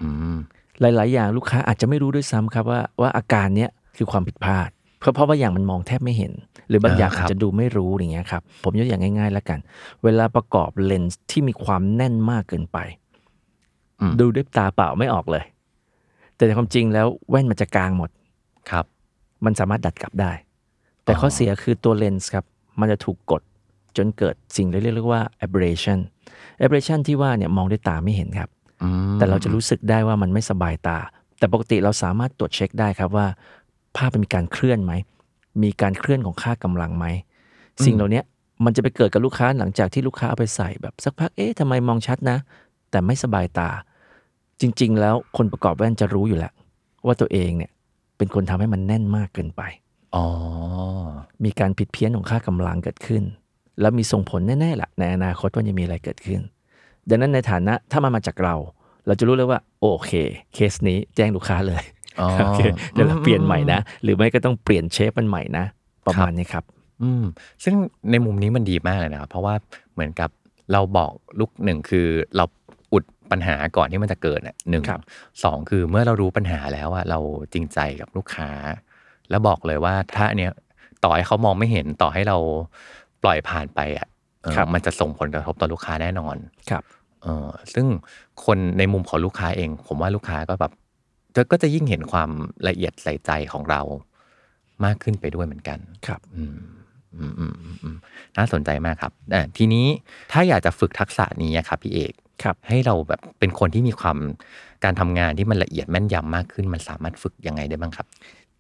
[0.02, 0.38] อืม
[0.82, 6.32] หลาย ๆ อย่างลูกค้าอาจจะไม่รู้ด้วยซ้ำครับว่าว่าอาการเนี้ยคือความผิดพลาด เพราะเพราะว่าอย่างมันมองแทบไม่เห็น
[6.70, 9.60] หรือบางอย่างอ่าครัอาบจจะดูไม่รู้อย่างเงี้ยครับผมยกอย่างง่ายๆแล้วกัน
[10.04, 12.78] เวลาประกอบเลนส์ที่มีความแน่นมากเกินไป
[14.20, 15.44] ดูด้วยตาเปล่าไม่ออกเลย
[16.36, 18.10] แต่ในความจริงแล้วแว่นมันจะกลางหมด
[18.72, 18.86] ครับ
[19.46, 20.32] มันสามารถดัดกลับได้
[21.04, 22.46] แต่ข้อเสียคือตัวเลนส์ครับ
[22.80, 23.42] มันจะถูกกด
[23.98, 26.00] จนเกิดสิ่งที่เรียกว่า aberration
[26.64, 28.50] aberration ที่ว่าเนี่ยมองด้วยตาไม่เห็นครับ
[28.84, 30.98] อืมแต่เราจะรู้สึกได้ว่ามันไม่สบายตา
[31.38, 33.26] แต่ปกติเราสามารถตรวจเช็คได้ครับว่า
[33.98, 34.94] ภาพมันมีการเคลื่อนไหม
[35.64, 37.06] มีการเคลื่อนของค่ากำลังไหม
[37.86, 38.22] สิ่งเหล่านี้
[38.66, 42.38] มันจะไปเกิดกับลูกค้าหลังจากที่ลูกค้าเอาไปใส่แบบสักพัก เอ๊ะทำไมมองชัดนะ
[42.92, 43.70] แต่ไม่สบายตา
[44.62, 46.54] จริง ๆ แล้วคนประกอบแว่นจะรู้อยู่แล้ว
[47.06, 47.72] ว่าตัวเองเนี่ย
[48.18, 49.62] เป็นคนทำให้มันแน่นมากเกินไป
[50.16, 50.26] อ๋อ
[51.44, 53.24] มีการผิดเพี้ยนของค่ากำลังเกิดขึ้น
[53.82, 56.42] แล้วมีส่งผลแน่ๆแหละในอนาคตว่าจะมีอะไรเกิดขึ้น
[57.10, 58.56] ดังนั้นในฐานะถ้ามันมาจากเรา
[59.06, 60.12] เราจะรู้เลยว่า โอเค
[60.54, 65.66] เคสนี้แจ้งลูกค้าเลยอ๋อ โอเคเดี๋ยวเราเปลี่ยนใหม่นะ หรือไม่ก็ต้องเปลี่ยนเชฟมันใหม่นะ
[66.06, 66.64] ประมาณนี้ครับ
[67.04, 67.24] อืม
[67.64, 67.76] ซึ่ง
[68.12, 69.54] ในมุมนี้มันดีมากเลยนะครับ เพราะว่า
[69.94, 70.30] เหมือนกับ
[70.74, 72.46] เราบอกลูกหนึ่งคือเรา
[72.94, 75.02] อุดปัญหาก่อนที่มันจะเกิดน่ะหนึ่งครับ
[75.44, 77.20] สองคือเมื่อเรารู้ปัญหาแล้วอะเรา
[77.54, 78.50] จริงใจกับลูกค้า
[79.30, 80.54] แล้วบอกเลยว่าถ้าอันเนี้ย
[81.04, 82.38] ต่อให้เขามองไม่เห็นต่อให้เรา
[83.24, 84.08] ปล่อยผ่านไปอะ
[84.42, 86.36] เออมันจะส่งผลกระทบต่อลูกค้าแน่นอน
[86.70, 86.84] ครับ
[87.24, 87.86] เออซึ่ง
[88.46, 90.89] คนในมุมของลูกค้าเอง ผมว่าลูกค้าก็แบบจะ
[91.52, 92.30] ก็จะยิ่งเห็นความ
[92.68, 93.82] ละเอียดใส่ใจของเรา
[94.86, 96.58] มากขึ้นไปด้วยเหมือนกัน ครับ อืม
[97.18, 97.98] อืมอืมอืมอืม
[98.38, 99.86] น่าสนใจมากครับอ่าทีนี้
[100.32, 102.14] ถ้าอยากจะฝึกทักษะนี้อะครับพี่เอก
[102.44, 104.18] ครับ ให้เราแบบเป็นคนที่มีความ
[104.84, 108.08] การทำงานที่มันละเอียดแม่นยำมากขึ้น มันสามารถฝึกยังไงได้บ้างครับ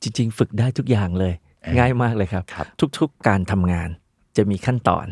[0.01, 1.34] จริง ๆ ฝึกได้ทุกอย่างเลย
[1.65, 2.65] อ่าง่ายมากเลยครับครับ
[2.99, 3.89] ทุก ๆ การทำงาน
[4.38, 5.05] จะมีขั้นตอน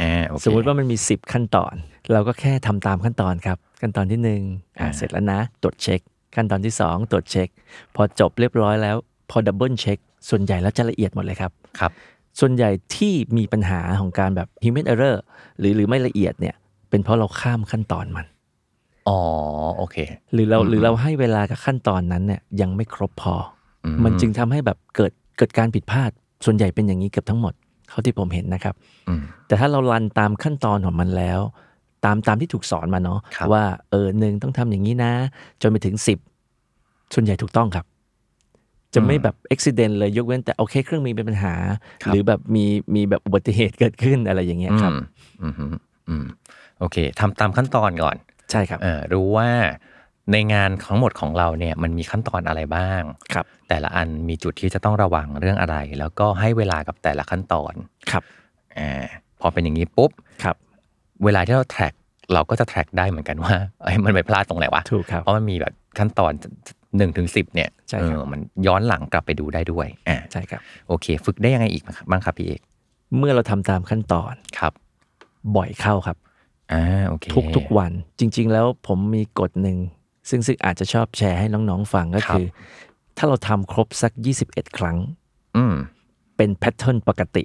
[0.00, 1.74] อ่าโอเคสมมุติว่ามันมี 10 ขั้นตอน
[2.12, 4.42] เราก็แค่ทำตามขั้นตอนครับ ขั้นตอนที่1นึ่ง
[4.80, 6.00] อ่าอ่าเสร็จแล้วนะตรวจเช็ค
[6.34, 7.48] ขั้นตอนที่ 2 ตรวจเช็ค
[7.94, 8.96] พอจบเรียบร้อยแล้ว
[9.30, 11.92] พอ double check ส่วนใหญ่แล้วจะละเอียดหมดเลยครับครับ
[12.40, 15.16] ส่วนใหญ่ที่มีปัญหาของการแบบ human error
[15.58, 16.54] หรือหรือไม่ละเอียดเนี่ย
[16.90, 18.26] เป็นเพราะเราข้ามขั้นตอนมัน
[19.08, 19.20] อ๋อ
[19.76, 19.96] โอเค
[20.32, 23.34] หรือเราอืมหรือเราให้เวลากับขั้นตอนนั้นเนี่ยยังไม่ครบพอ
[23.84, 26.10] อมมันจึงทำให้แบบเกิดเกิดการผิดพลาด
[26.44, 27.54] ส่วนใหญ่เป็นอย่างนี้เกือบทั้งหมด
[27.88, 28.74] เท่าที่ผมเห็นนะครับ
[29.08, 31.40] อืมแต่ถ้าเรา run ตามขั้นตอนของมันแล้ว
[32.04, 35.12] ตามตามที่ถูกสอนมาเนาะครับว่าเออหนึ่งต้องทำอย่างนี้นะ
[35.62, 36.18] จนไปถึงสิบ
[37.14, 37.86] ส่วนใหญ่ถูกต้องครับ
[38.94, 41.54] จะไม่แบบอุบิเหตุเลยยกเว้นแต่โอเค เครื่องมีเป็นปัญหา
[42.06, 44.92] หรือแบบมีมีแบบอุบัติเหตุเกิดขึ้นอะไรอย่างเงี้ยครับ
[45.42, 45.74] อืมอืม
[46.08, 46.24] อืม
[46.78, 48.16] โอเคทำตามขั้นตอนก่อน
[48.50, 49.48] ใช่ครับเออรู้ว่า
[50.32, 53.02] ในงานทั้งหมดของเราเนี่ยมันมีขั้นตอนอะไรบ้าง
[53.34, 57.72] ครับ แต่ละอันมีจุดที่จะต้องระวังเรื่องอะไร แล้วก็ให้เวลากับแต่ละขั้นตอน
[58.10, 58.22] ครับ
[58.78, 59.04] อ่า
[59.40, 60.10] พอเป็นอย่างนี้ปุ๊บ
[60.44, 60.56] ครับ
[61.24, 61.94] เวลาที่เราแทร็ก
[62.34, 66.32] เราก็จะแทร็กได้เหมือนกันว่าเอ้ยมันไปพลาดตรงไหนวะถูกครับเพราะมันมีแบบขั้นตอน
[66.96, 72.60] หนึ่งถึงสิบเนี่ยใช่เอครับอมันย้อนหลังกลับไปดูได้ด้วยอ่าใช่ครับโอเค ฝึกได้ยังไงอีกบ้างครับพี่เอก
[73.16, 74.72] เมื่อเราทำตามขั้นตอนครับ
[75.56, 76.16] บ่อยเข้าครับ
[76.72, 79.78] อ่าโอเคทุกทุกวันจริง ๆ แล้วผมมีกฎหนึ่ง
[80.28, 82.46] ซึ่งซึ่งอาจจะชอบแชร์ให้น้องๆฟังก็คือ
[83.16, 84.12] ถ้าเราทำครบสัก
[84.44, 84.96] 21 ครั้ง
[85.56, 85.74] อืม
[86.36, 87.44] เป็นแพทเทิร์นปกติ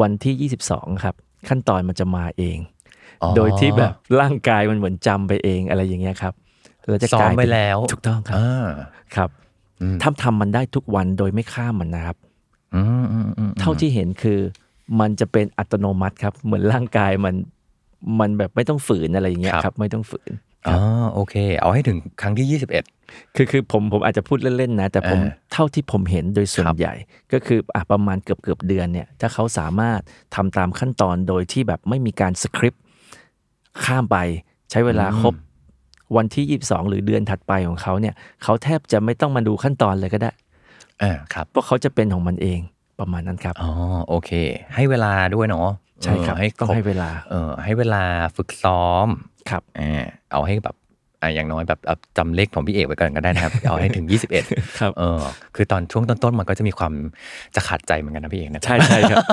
[0.00, 1.14] วันที่ 22 ครับ
[1.48, 2.79] ขั้นตอนมันจะมาเองอ๋อ
[3.36, 6.34] โดยที่แบบร่างกายมันเหมือนจำไปเองอะไรอย่างเงี้ยครับ
[6.88, 8.66] เราจะซ้อกลามยไปเป็นแล้วถูกต้องครับอ่า
[9.16, 9.30] ครับ
[9.82, 12.16] อืมถ้าทำมันได้ทุกวันโดยไม่ข้ามมันนะครับ
[12.74, 14.40] อืมอืมอืมเท่าที่เห็นคือ
[15.00, 17.34] มันจะเป็นอัตโนมัติครับ เหมือนร่างกายมัน
[18.20, 20.30] มันแบบไม่ต้องฝืนอะไรอย่างเงี้ยครับ ไม่ต้องฝืน
[20.68, 20.76] อ๋อ
[21.14, 22.60] โอเค เอาให้ถึงครั้งที่
[22.98, 26.94] 21 คือคือผมผมอาจจะพูดเล่นๆนะ แต่ผมเออเท่าที่ผมเห็นโดยส่วนครับใหญ่
[27.32, 30.00] ก็คืออะประมาณเกือบเกือบเดือนเนี่ย ถ้าเขาสามารถ
[30.34, 32.82] ทำตามขั้นตอนโดยที่แบบไม่มีการสคริปต์
[33.84, 34.16] ข้ามไป
[34.70, 35.34] ใช้เวลาครบ
[36.16, 40.30] วันที่ 22 หรือเดือนถัดไปของเขาเนี่ยเขาแทบจะไม่ต้องมาดูขั้นตอนเลยก็ได้
[41.02, 42.60] อ่าครับเพราะเขาจะเป็นของมันเอง
[43.00, 43.70] ประมาณนั้นครับอ๋อ
[44.08, 44.30] โอเค
[44.74, 45.68] ให้เวลาด้วยเนาะ
[46.02, 48.02] ใช่ครับเออให้ต้องครบให้เวลาเออให้เวลา
[48.36, 49.06] ฝึกซ้อม
[49.50, 50.76] ครับอ่าเอาให้แบบ
[51.22, 54.06] อ่าอย่างน้อยแบบเอาจำเลขของพี่เอกไว้ก่อนก็ได้นะครับ เอาให้ถึง
[54.42, 55.20] 21 ครับเออ
[55.56, 56.92] คือตอนช่วงต้นๆมันก็จะมีความ
[57.54, 59.24] จะขาดใจเหมือนกันนะพี่เอกนะใช่ใช่ครับ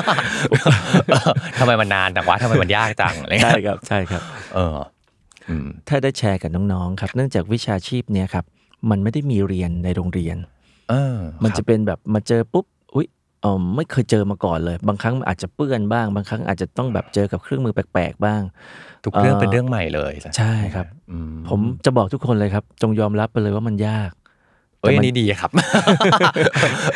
[1.09, 4.21] เออทำไมมันนานจังวะทำไมมันยากจังอะไรเงี้ยใช่ครับใช่ครับ
[4.55, 4.77] เออ
[5.49, 8.45] อืมถ้าได้แชร์กับน้องๆครับ เนื่องจากวิชาชีพเนี้ยครับ
[8.89, 10.37] มันไม่ได้มีเรียนในโรงเรียน
[10.89, 12.76] เออมันคจะรับเป็นแบบมาเจอปุ๊บอุ้ย
[13.41, 18.41] เออไม่เคยเจอมาก่อนเลย บางครั้งอาจจะเปื้อนบ้าง บางครั้งอาจจะต้องแบบเจอกับเครื่องมือแปลกๆบ้าง
[19.05, 24.11] ทุกเรื่องเอ่อเป็นเรื่องใหม่เลยใช่ครับ อืมผมจะบอกทุกคนเลยครับ จงยอมรับไปเลยว่ามันยาก
[24.81, 25.51] เอ้ยแต่อัมันนนี้ดีครับ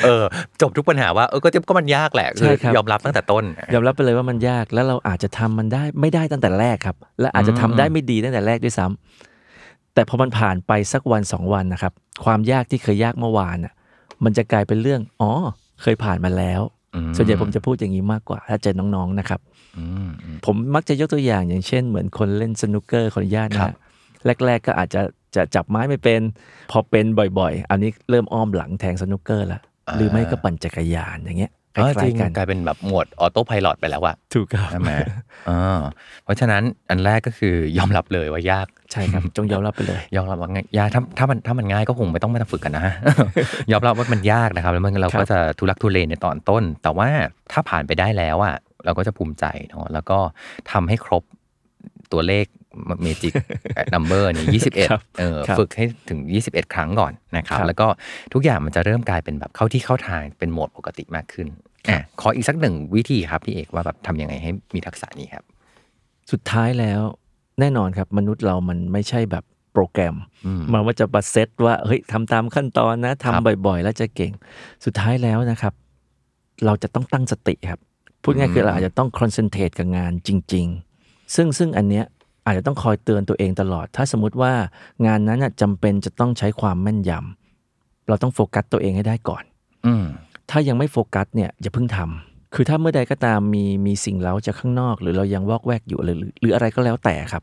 [0.04, 0.24] เออ
[0.62, 11.94] จบทุกปัญหาว่าเออก็จะก็มันยากแหละใช่คือครับ ยอมรับตั้งแต่ต้น ยอมรับไปเลยว่ามันยากแล้วเราอาจจะทำมันได้ไม่ได้ตั้งแต่แรกครับ และอาจจะทำได้ไม่ดีตั้งแต่แรกด้วยซ้ำแต่พอมันผ่านไปสักวันสองวันนะครับ
[12.26, 13.74] ความยากที่เคยยากเมื่อวานอะ
[14.24, 15.32] มันจะกลายเป็นเรื่องอ๋อ
[15.82, 16.62] เคยผ่านมาแล้ว
[16.96, 19.40] อืมส่วนใหญ่ผมจะพูดอย่างนี้มากกว่า ถ้าเจอน้องๆนะครับ
[19.78, 23.76] อืมอืมผมมักจะยกตัวอย่างอย่างเช่น เหมือนคนเล่นสนุกเกอร์ขออนุญาตนะครัฮะบ
[24.46, 25.02] แรก ๆ ก็อาจจะ
[25.36, 26.22] จะจับไม้ไม่เป็น
[26.72, 27.06] พอเป็น
[27.40, 29.60] บ่อยๆ อันนี้เริ่มอ้อมหลังแทงสนุกเกอร์ละ
[29.96, 34.92] หรือไม่ก็ปั่นจักรยานอย่างเงี้ย คเออจล้าริยงๆกันกลายเป็นแบบโหมดออโต้พายโไปแล้วอะถูกครับใช่ไหม
[35.50, 35.80] อ่า
[36.24, 42.84] เพราะฉะนั้นอันแรกก็คือยอมรับเลยว่ายากใช่ครับจงยอมรับไปเลย ยอมรับว่าง่ายยากถ้าถ้ามันถ้ามันง่ายก็คงไม่ต้องมาฝึกกันนะ
[43.72, 47.08] ยอมรับว่ามันยากนะครับ แล้วมันเราครัก็บจะทุลักทุเลในตอนต้น แต่ว่า
[47.52, 48.56] ถ้าผ่านไปได้แล้วอะ
[48.86, 50.18] เราก็จะภูมิใจเนาะแล้วก็
[50.72, 51.24] ทำให้ครบ
[52.12, 52.46] ตัวเลข
[53.02, 57.88] magic number เนี่ยยี่สิบเอ็ดครับเออครับฝึกให้ถึง 21 ครั้งก่อนนะครับครับ แล้วก็
[58.34, 61.48] ทุกอย่างมันจะเริ่มกลายเป็นแบบเข้าที่เข้าทางเป็นโหมดปกติมากขึ้น
[61.90, 65.44] อะขออีกสักหนึ่งวิธีครับพี่เอกว่าแบบทำยังไงให้มีทักษะนี้ครับ
[66.32, 67.02] สุดท้ายแล้ว
[67.60, 74.32] แน่นอนครับ มนุษย์เรามันไม่ใช่แบบโปรแกรมอืมมันว่าจะแบัเซตว่าเฮ้ยทำตามขั้นตอนนะครับทำบ่อย ๆ แล้วจะเก่ง
[74.86, 75.74] สุดท้ายแล้วนะครับ
[76.66, 77.80] เราจะต้องตั้งสติครับ
[78.24, 80.66] พูดง่ายๆคือเราอาจจะต้องคอนเซนเทรตกับงานจริง
[81.02, 82.06] ๆ ซึ่งซึ่งอันเนี้ย
[82.46, 84.54] อาจจะต้องคอยเตือนตัวเองตลอด ถ้าสมมุติว่า
[85.06, 89.44] งานนั้นน่ะจำเป็นจะต้องใช้ความแม่นยำเราต้องโฟกัสตัวเองให้ได้ก่อน
[89.86, 90.06] อืม
[90.50, 97.42] ถ้ายังไม่โฟกัสเนี่ยอย่าเพิ่งทำคือถ้าเมื่อใดก็ตามมีมีสิ่งเล้าจากข้างนอก หรือเรายังวอกแวกอยู่หรือหรือหรืออะไรก็แล้วแต่ครับ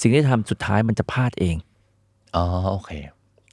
[0.00, 1.56] สิ่งที่ทำสุดท้ายมันจะพลาดเอง
[2.36, 2.90] อ๋อโอเค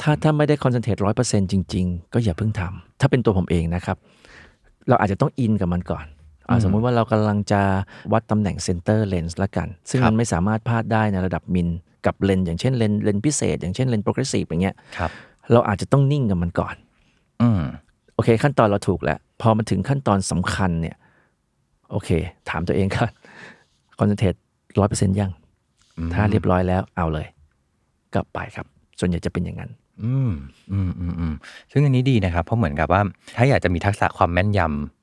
[0.01, 3.97] ถ้าถ้าไม่ได้ concentrate ร้อยเปอร์เซ็นต์จริง ๆ ก็อย่าเพิ่งทำถ้าเป็นตัวผมเองนะครับ
[4.89, 6.16] เราอาจจะต้อง in กับมันก่อนอา
[6.63, 7.61] สมมุติว่าเรากำลังจะ
[8.13, 11.69] วัดตำแหน่ง center เลนส์ละกัน ซึ่งครับมันไม่สามารถพลาดได้ในระดับมิล
[12.05, 15.11] กับเลนส์อย่างเช่นเลนส์เลนส์พิเศษ อย่างเช่นเลนส์ progressive อย่างเงี้ยครับ
[15.51, 16.75] เราอาจจะต้องนิ่งกับมันก่อน
[17.41, 17.61] อืม
[18.15, 20.95] โอเค ขั้นตอนเราถูกแล้ว พอมาถึงขั้นตอนสำคัญเนี่ย
[21.91, 22.09] โอเค
[22.49, 23.11] ถามตัวเองก่อน
[23.97, 24.35] คอนเซนเทรต
[24.79, 25.31] ร้อยเปอร์เซ็นต์ยัง
[26.13, 27.27] ถ้าเรียบร้อยแล้วเอาเลย
[28.13, 28.65] ก็ไปครับ
[28.99, 29.71] ส่วนใหญ่จะเป็นอย่างนั้น
[30.03, 30.31] อืม
[30.71, 31.33] อืมอืมอืม
[31.71, 33.01] ซึ่งอันนี้ดีนะครับ เพราะเหมือนกับว่า
[33.37, 34.96] ถ้าอยากจะมีทักษะความแม่นยำ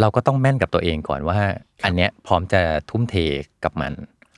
[0.00, 1.38] เราก็ต้องแม่นกับตัวเองก่อนว่า
[1.84, 3.14] อันเนี้ยพร้อมจะทุ่มเท
[3.64, 3.92] กับมัน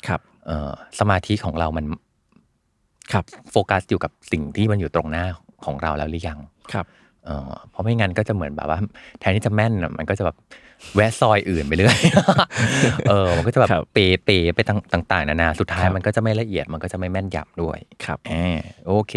[0.07, 1.85] ครับเอ่อสมาธิของเรามัน
[3.13, 5.25] ครับโฟกัสอยู่กับสิ่งที่มันอยู่ตรงหน้า
[5.65, 6.39] ของเราแล้วหรือยัง
[6.73, 6.87] ครับ
[7.25, 8.79] เออเพราะไม่งั้นก็จะเหมือนแบบว่า
[9.21, 10.37] แทนที่จะแม่นอะมันก็จะแบบ
[10.95, 11.99] แวะซอยอื่นไปเรื่อย
[13.09, 14.59] เออมันก็จะแบบครับเปเปไป
[14.93, 19.15] ต่างๆนานาสุดท้ายครับมันก็จะไม่ละเอียดมันก็จะไม่แม่นยำด้วยครับอ่าโอเค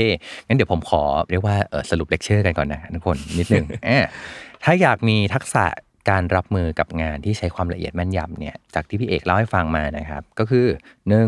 [0.47, 3.99] งั้นเดี๋ยวผมขอเรียกว่าเออสรุปเลคเชอร์กันก่อนนะทุกคนนิดนึงอ่า
[4.63, 5.65] ถ้าอยากมีทักษะ
[6.09, 10.65] การรับมือกับงานที่ใช้ความละเอียดแม่นยำเนี่ยจากที่พี่เอกเล่าให้ฟังมานะครับ ก็คือ
[11.09, 11.27] หนึ่ง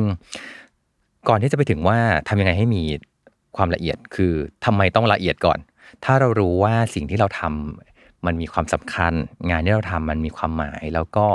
[1.29, 2.83] ก่อนที่จะไปถึงว่าทำยังไงให้มี
[3.57, 4.33] ความละเอียดคือ
[4.65, 5.59] ทำไมต้องละเอียดก่อน
[6.05, 7.53] ถ้าเรารู้ว่าสิ่งที่เราทำ
[8.27, 9.13] มันมีความสำคัญ
[9.49, 11.25] งานที่เราทำมันมีความหมาย แล้วก็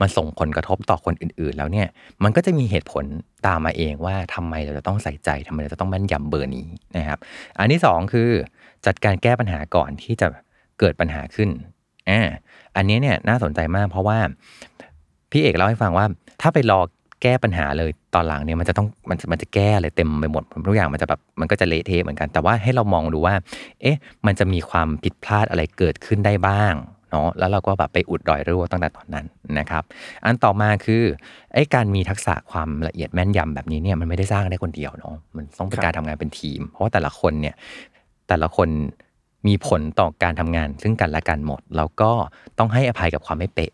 [0.00, 1.88] มันส่งผลกระทบต่อคนอื่น ๆ แล้วเนี่ย
[2.22, 3.04] มันก็จะมีเหตุผล
[3.46, 7.18] ตามมาเองว่าทำไมเราจะต้องใส่ใจทำไมเราจะต้องแม่นยำเบอร์นี้นะครับ
[7.58, 8.30] อันที่สองคือ
[8.86, 10.28] จัดการแก้ปัญหาก่อนที่จะ
[10.80, 11.50] เกิดปัญหาขึ้น
[12.10, 12.20] อ่า
[12.76, 14.18] อันนี้เนี่ยน่าสนใจมากเพราะว่า
[15.30, 16.06] พี่เอกเล่าให้ฟังว่า
[16.40, 16.80] ถ้าไปรอ
[17.22, 23.34] แก้ปัญหาเลยตอนหลังเนี่ยมันจะต้องมันมันจะแก้เลยเต็มไปหมดทุกอย่างมันจะแบบมันก็จะเละเทะเหมือนกัน แต่ว่าให้เรามองดูว่า
[23.82, 26.74] เอ๊ะ มันจะมีความผิดพลาดอะไรเกิดขึ้นได้บ้าง
[27.10, 29.26] เนาะแล้วเราก็แบบไปอุดรอยรั่วตั้งแต่ตอนนั้น
[29.58, 29.82] นะครับ
[30.24, 31.02] อันต่อมาคือ
[31.54, 37.54] ไอ้การมีทักษะความละเอียดแม่นยำแบบนี้เนี่ยมันไม่ได้สร้างได้คนเดียวเนาะมันต้องเป็นครับการทำงานเป็นทีม เพราะว่าแต่ละคนเนี่ย
[38.28, 38.68] แต่ละคน
[39.46, 42.10] มีผลต่อการทำงาน ซึ่งกันและกันหมด แล้วก็
[42.58, 43.72] ต้องให้อภัยกับความไม่เป๊ะ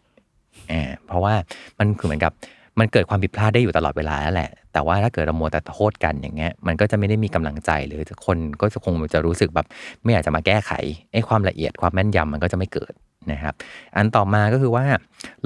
[0.72, 1.34] อ่าเพราะว่า
[1.78, 2.32] มันคือเหมือนกับ
[2.80, 9.66] มันเกิดความผิดพลาดได้อยู่ตลอดเวลาแล้วแหละ แต่ว่าถ้าเกิดเราโมแต่โทษกันอย่างเงี้ย มันก็จะไม่ได้มีกำลังใจหรือคนก็จะคงจะรู้สึกแบบ
[10.02, 10.72] ไม่อยากจะมาแก้ไข
[11.12, 12.92] ไอ้ความละเอียดความแม่นยำมันก็จะไม่เกิด
[13.32, 13.54] นะครับ
[13.96, 14.84] อันต่อมาก็คือว่า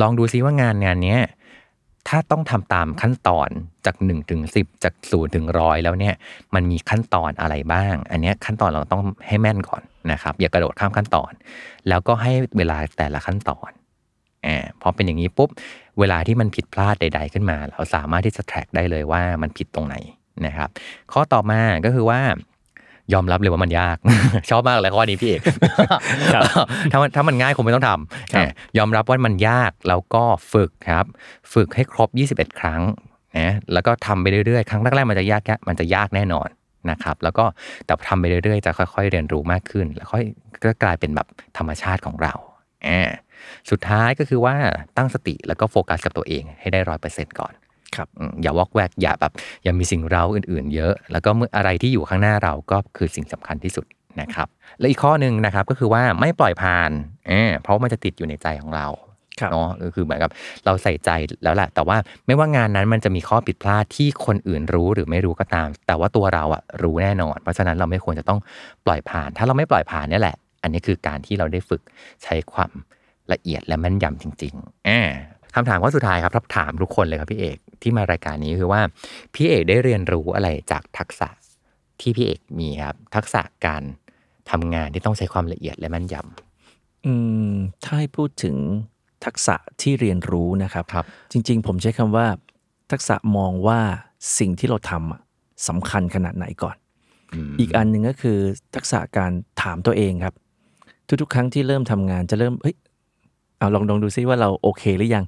[0.00, 1.20] ลองดูซิว่างานงานเนี้ย
[2.08, 3.48] ถ้าต้องทำตามขั้นตอน
[3.86, 6.14] จาก1นถึงสิจากศูนย์ถึงร้อยแล้วเนี่ย
[6.54, 11.32] มันมีขั้นตอนอะไรบ้าง อันนี้ขั้นตอนเราต้องให้แม่นก่อนนะครับ อย่ากระโดดข้ามขั้นตอน
[11.88, 13.70] แล้วก็ให้เวลาแต่ละขั้นตอน
[14.46, 15.48] อ่าพอเป็นอย่างนี้ปุ๊บ
[15.98, 19.96] เวลาที่มันผิดพลาดใด ๆ ขึ้นมา เราสามารถที่จะ track ได้เลยว่ามันผิดตรงไหน
[20.46, 20.68] นะครับ
[21.12, 22.20] ข้อต่อมาก็คือว่า
[23.14, 23.96] ยอมรับเลยว่ามันยาก
[24.50, 25.42] ชอบมากเลยข้อนี้พี่เอก
[26.34, 26.44] ครับ
[26.92, 31.06] ถ้ามันถ้ามันง่ายคงไม่ต้องทำครับอะยอมรับว่ามันยากแล้วก็ฝึกครับ
[31.52, 32.08] ฝึกให้ครบ
[32.42, 32.82] 21 ครั้ง
[33.38, 36.48] นะแล้วก็ทำไปเรื่อยๆ ครั้งแรกๆมันจะยากแค่มันจะยากแน่นอน
[36.90, 37.44] นะครับแล้วก็
[37.86, 40.24] แต่ทำไปเรื่อยๆ จะค่อย ๆ เรียนรู้มากขึ้น แล้วค่อย
[40.64, 41.26] ก็กลายเป็นแบบ
[41.58, 42.34] ธรรมชาติของเรา
[42.88, 43.02] อ่า
[43.70, 44.56] สุดท้ายก็คือว่า
[44.96, 47.52] ตั้งสติแล้วก็โฟกัสกับตัวเองให้ได้ร้อยเปอร์เซ็นต์ก่อน
[47.96, 49.32] ครับอืมอย่าวอกแวกอย่าแบบ
[49.64, 53.86] อย่ามีสิ่งเร้าอื่น ๆ เยอะ แล้วก็เมื่ออะไรที่อยู่ข้างหน้าเราก็คือสิ่งสำคัญที่สุด
[54.20, 56.90] นะครับและอีกข้อหนึ่งนะครับก็คือว่าไม่ปล่อยผ่าน
[57.28, 58.88] เออเพราะมันจะติดอยู่ในใจของเรา
[59.40, 60.30] ครับเนาะก็คือเหมือนกับ
[60.64, 61.10] เราใส่ใจ
[61.44, 68.40] แล้วแหละแต่ว่าไม่ว่างานนั้นมันจะมีข้อผิดพลาดที่คนอื่นรู้หรือไม่รู้ก็ตาม แต่ว่าตัวเราอะรู้แน่นอน เพราะฉะนั้นเราไม่ควรจะต้อง
[68.86, 71.82] ปล่อยผ่าน ถ้าเราไม่ปล่อยผ่านเนี่ยแหละ อันนี้คือการที่เราได้ฝึก
[72.24, 72.70] ใช้ความ
[73.32, 75.00] ละเอียดและแม่นยำจริงๆอ่า
[75.54, 78.82] คำถามข้อสุดท้ายครับถามทุกคนเลยครับพี่เอก ที่มารายการนี้คือว่า
[79.34, 81.28] พี่เอกได้เรียนรู้อะไรจากทักษะ
[82.00, 83.82] ที่พี่เอกมีครับทักษะการ
[84.50, 87.12] ทำงานที่ต้องใช้ความละเอียดและแม่นยำอื
[87.50, 88.56] มถ้าให้พูดถึง
[89.24, 92.26] ทักษะที่เรียนรู้นะครับครับจริง ๆ ผมใช้คำว่า
[92.92, 93.80] ทักษะมองว่า
[94.38, 95.20] สิ่งที่เราทำอะ
[95.68, 96.76] สำคัญขนาดไหนก่อน
[97.60, 98.38] อีกอันหนึ่งก็คือ
[98.74, 99.30] ทักษะการ
[99.62, 100.34] ถามตัวเองครับ
[101.20, 102.76] ทุกๆ ครั้งที่เริ่มทำงานจะเริ่มเฮ้ย
[103.58, 105.24] เอาลองลองดูซิว่าเราโอเคหรือยัง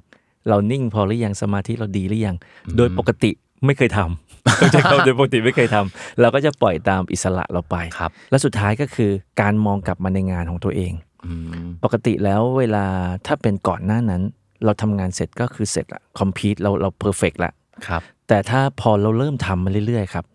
[0.49, 2.35] เรานิ่งพอหรือยังสมาธิเราดีหรือยัง
[2.77, 3.31] โดยปกติ
[3.65, 10.93] ไม่เคยทำเข้าใจคำโดยปกติไม่เคยทำเราก็จะปล่อยตามอิสระเราไปครับ และสุดท้ายก็คือการมองกลับมาในงานของตัวเอง
[11.25, 11.33] อื
[11.63, 12.85] มปกติแล้วเวลา
[13.25, 14.21] ถ้าเป็นก่อนหน้านั้น
[14.65, 17.51] เราทำงานเสร็จก็คือเสร็จละคอมพิวเราเราเพอร์เฟกละ
[17.87, 20.25] ครับแต่ถ้าพอเราเริ่มทำมาเรื่อยๆครับ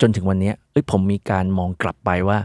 [0.00, 2.38] จนถึงวันเนี้ยเอ้ยผมมีการมองกลับไปว่า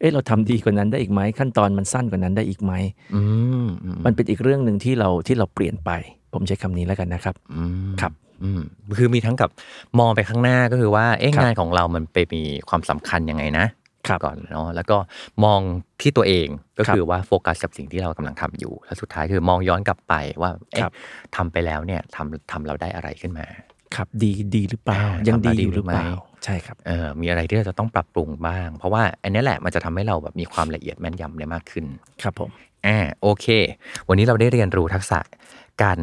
[0.00, 2.72] เอ้ยเราทำดีกว่านั้นได้อีกไหมขั้นตอนมันสั้นกว่านั้นได้อีกไหม
[3.14, 3.22] อื
[3.64, 5.90] มอืมมันเป็นอีกเรื่องหนึ่งที่เราที่เราเปลี่ยนไป
[6.36, 8.12] ผมใช้คำนี้แล้วกันนะครับอืมครับ
[8.44, 8.60] อืม
[8.98, 9.50] คือมีทั้งกับ
[9.98, 13.66] มองไปข้างหน้าก็คือว่าเอ๊ะครับงานของเรามันไปมีความสำคัญยังไงนะ
[14.08, 14.96] ครับก่อนเนาะแล้วก็
[15.44, 15.60] มอง
[16.00, 16.46] ที่ตัวเอง
[16.78, 20.92] ก็ครับคือว่าโฟกัสกับสิ่งที่เรากำลังทำอยู่ แล้วสุดท้ายคือมองย้อนกลับไปว่าเอ๊ะครับ
[21.36, 23.46] ทำไปแล้วเนี่ยทำทำเราได้อะไรขึ้นมา
[23.96, 31.84] ครับดีดีหรือเปล่าอ่ายังดีทำแล้วอยู่หรือเปล่าดีหรือไม่ใช่ครับเออมีอะไรที่เราจะต้องปรับปรุงบ้าง เพราะว่าอันนี้แหละมันจะทำให้เราแบบมีความละเอียดแม่นยำได้มากขึ้น
[32.22, 32.50] ครับผม
[32.86, 33.46] อ่าโอเค
[34.08, 35.18] วันนี้เราได้เรียนรู้ทักษะ
[35.82, 35.98] การ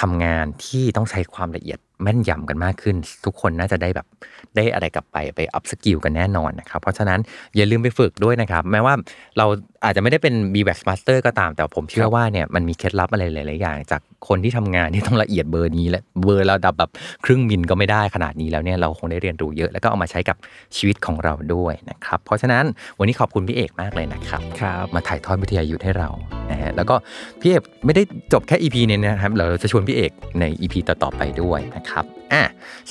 [0.00, 4.06] ทำงานที่ต้องใช้ความละเอียดแม่นยำกันมากขึ้น ทุกคนน่าจะได้แบบ
[4.56, 7.20] ได้อะไรกลับไปไป upskill กันแน่นอนนะครับ เพราะฉะนั้น
[7.56, 8.94] อย่าลืมไปฝึกด้วยนะครับ แม้ว่า
[9.38, 9.46] เรา
[9.84, 16.90] อาจจะไม่ได้เป็น b w a x Master ก็ตาม แต่ผมเชื่อว่าเนี่ยมันมีเคล็ดลับอะไรหลายๆอย่าง จากคนที่ทำงานที่ต้องละเอียดเบอร์นี้และเบอร์ระดับแบบ
[17.24, 20.36] ครึ่งมิลก็ไม่ได้ขนาดนี้แล้วเนี่ยเราคงได้เรียนรู้เยอะแล้วก็เอามาใช้กับ
[20.76, 22.64] ชีวิตของเราด้วยนะครับเพราะฉะนั้น
[22.98, 26.08] วันนี้ขอบคุณพี่เอกมากเลยนะครับครับมาถ่ายทอดวิทยายุทธให้เรา
[26.50, 26.94] นะฮะแล้วก็
[27.40, 32.42] พี่เอกไม่ได้จบแค่ EP นี้นะครับเราจะชวนพี่เอกใน EP ต่อๆไปด้วยนะครับอะ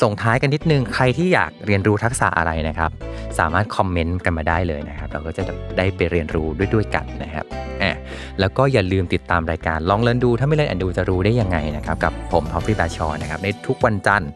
[0.01, 2.91] ส่งท้ายกันนิดนึงใครที่อยากเรียนรู้ทักษะอะไรนะครับ
[3.39, 5.43] สามารถ comment กันมาได้เลยนะครับ เราก็จะ
[5.77, 7.45] ได้ไปเรียนรู้ด้วยด้วยกันนะครับ
[7.81, 7.97] อะ
[8.39, 14.29] แล้วก็อย่าลืมติดตามรายการลอง Learn ดูถ้าไม่ Learn and Do จะรู้ได้ยังไงนะครับ กับผมท็อปปี้บาชอนะครับในทุกวันจันทร์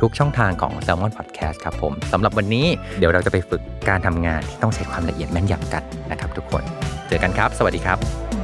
[0.00, 2.66] ทุกช่องทางของ Salmon Podcast ครับผมสำหรับวันนี้
[2.98, 6.62] เดี๋ยวเราจะไปฝึกการทำงานที่ต้องใช้ความละเอียดแม่นยำกันนะครับทุกคน
[7.08, 8.39] เจอกันครับ สวัสดีครับ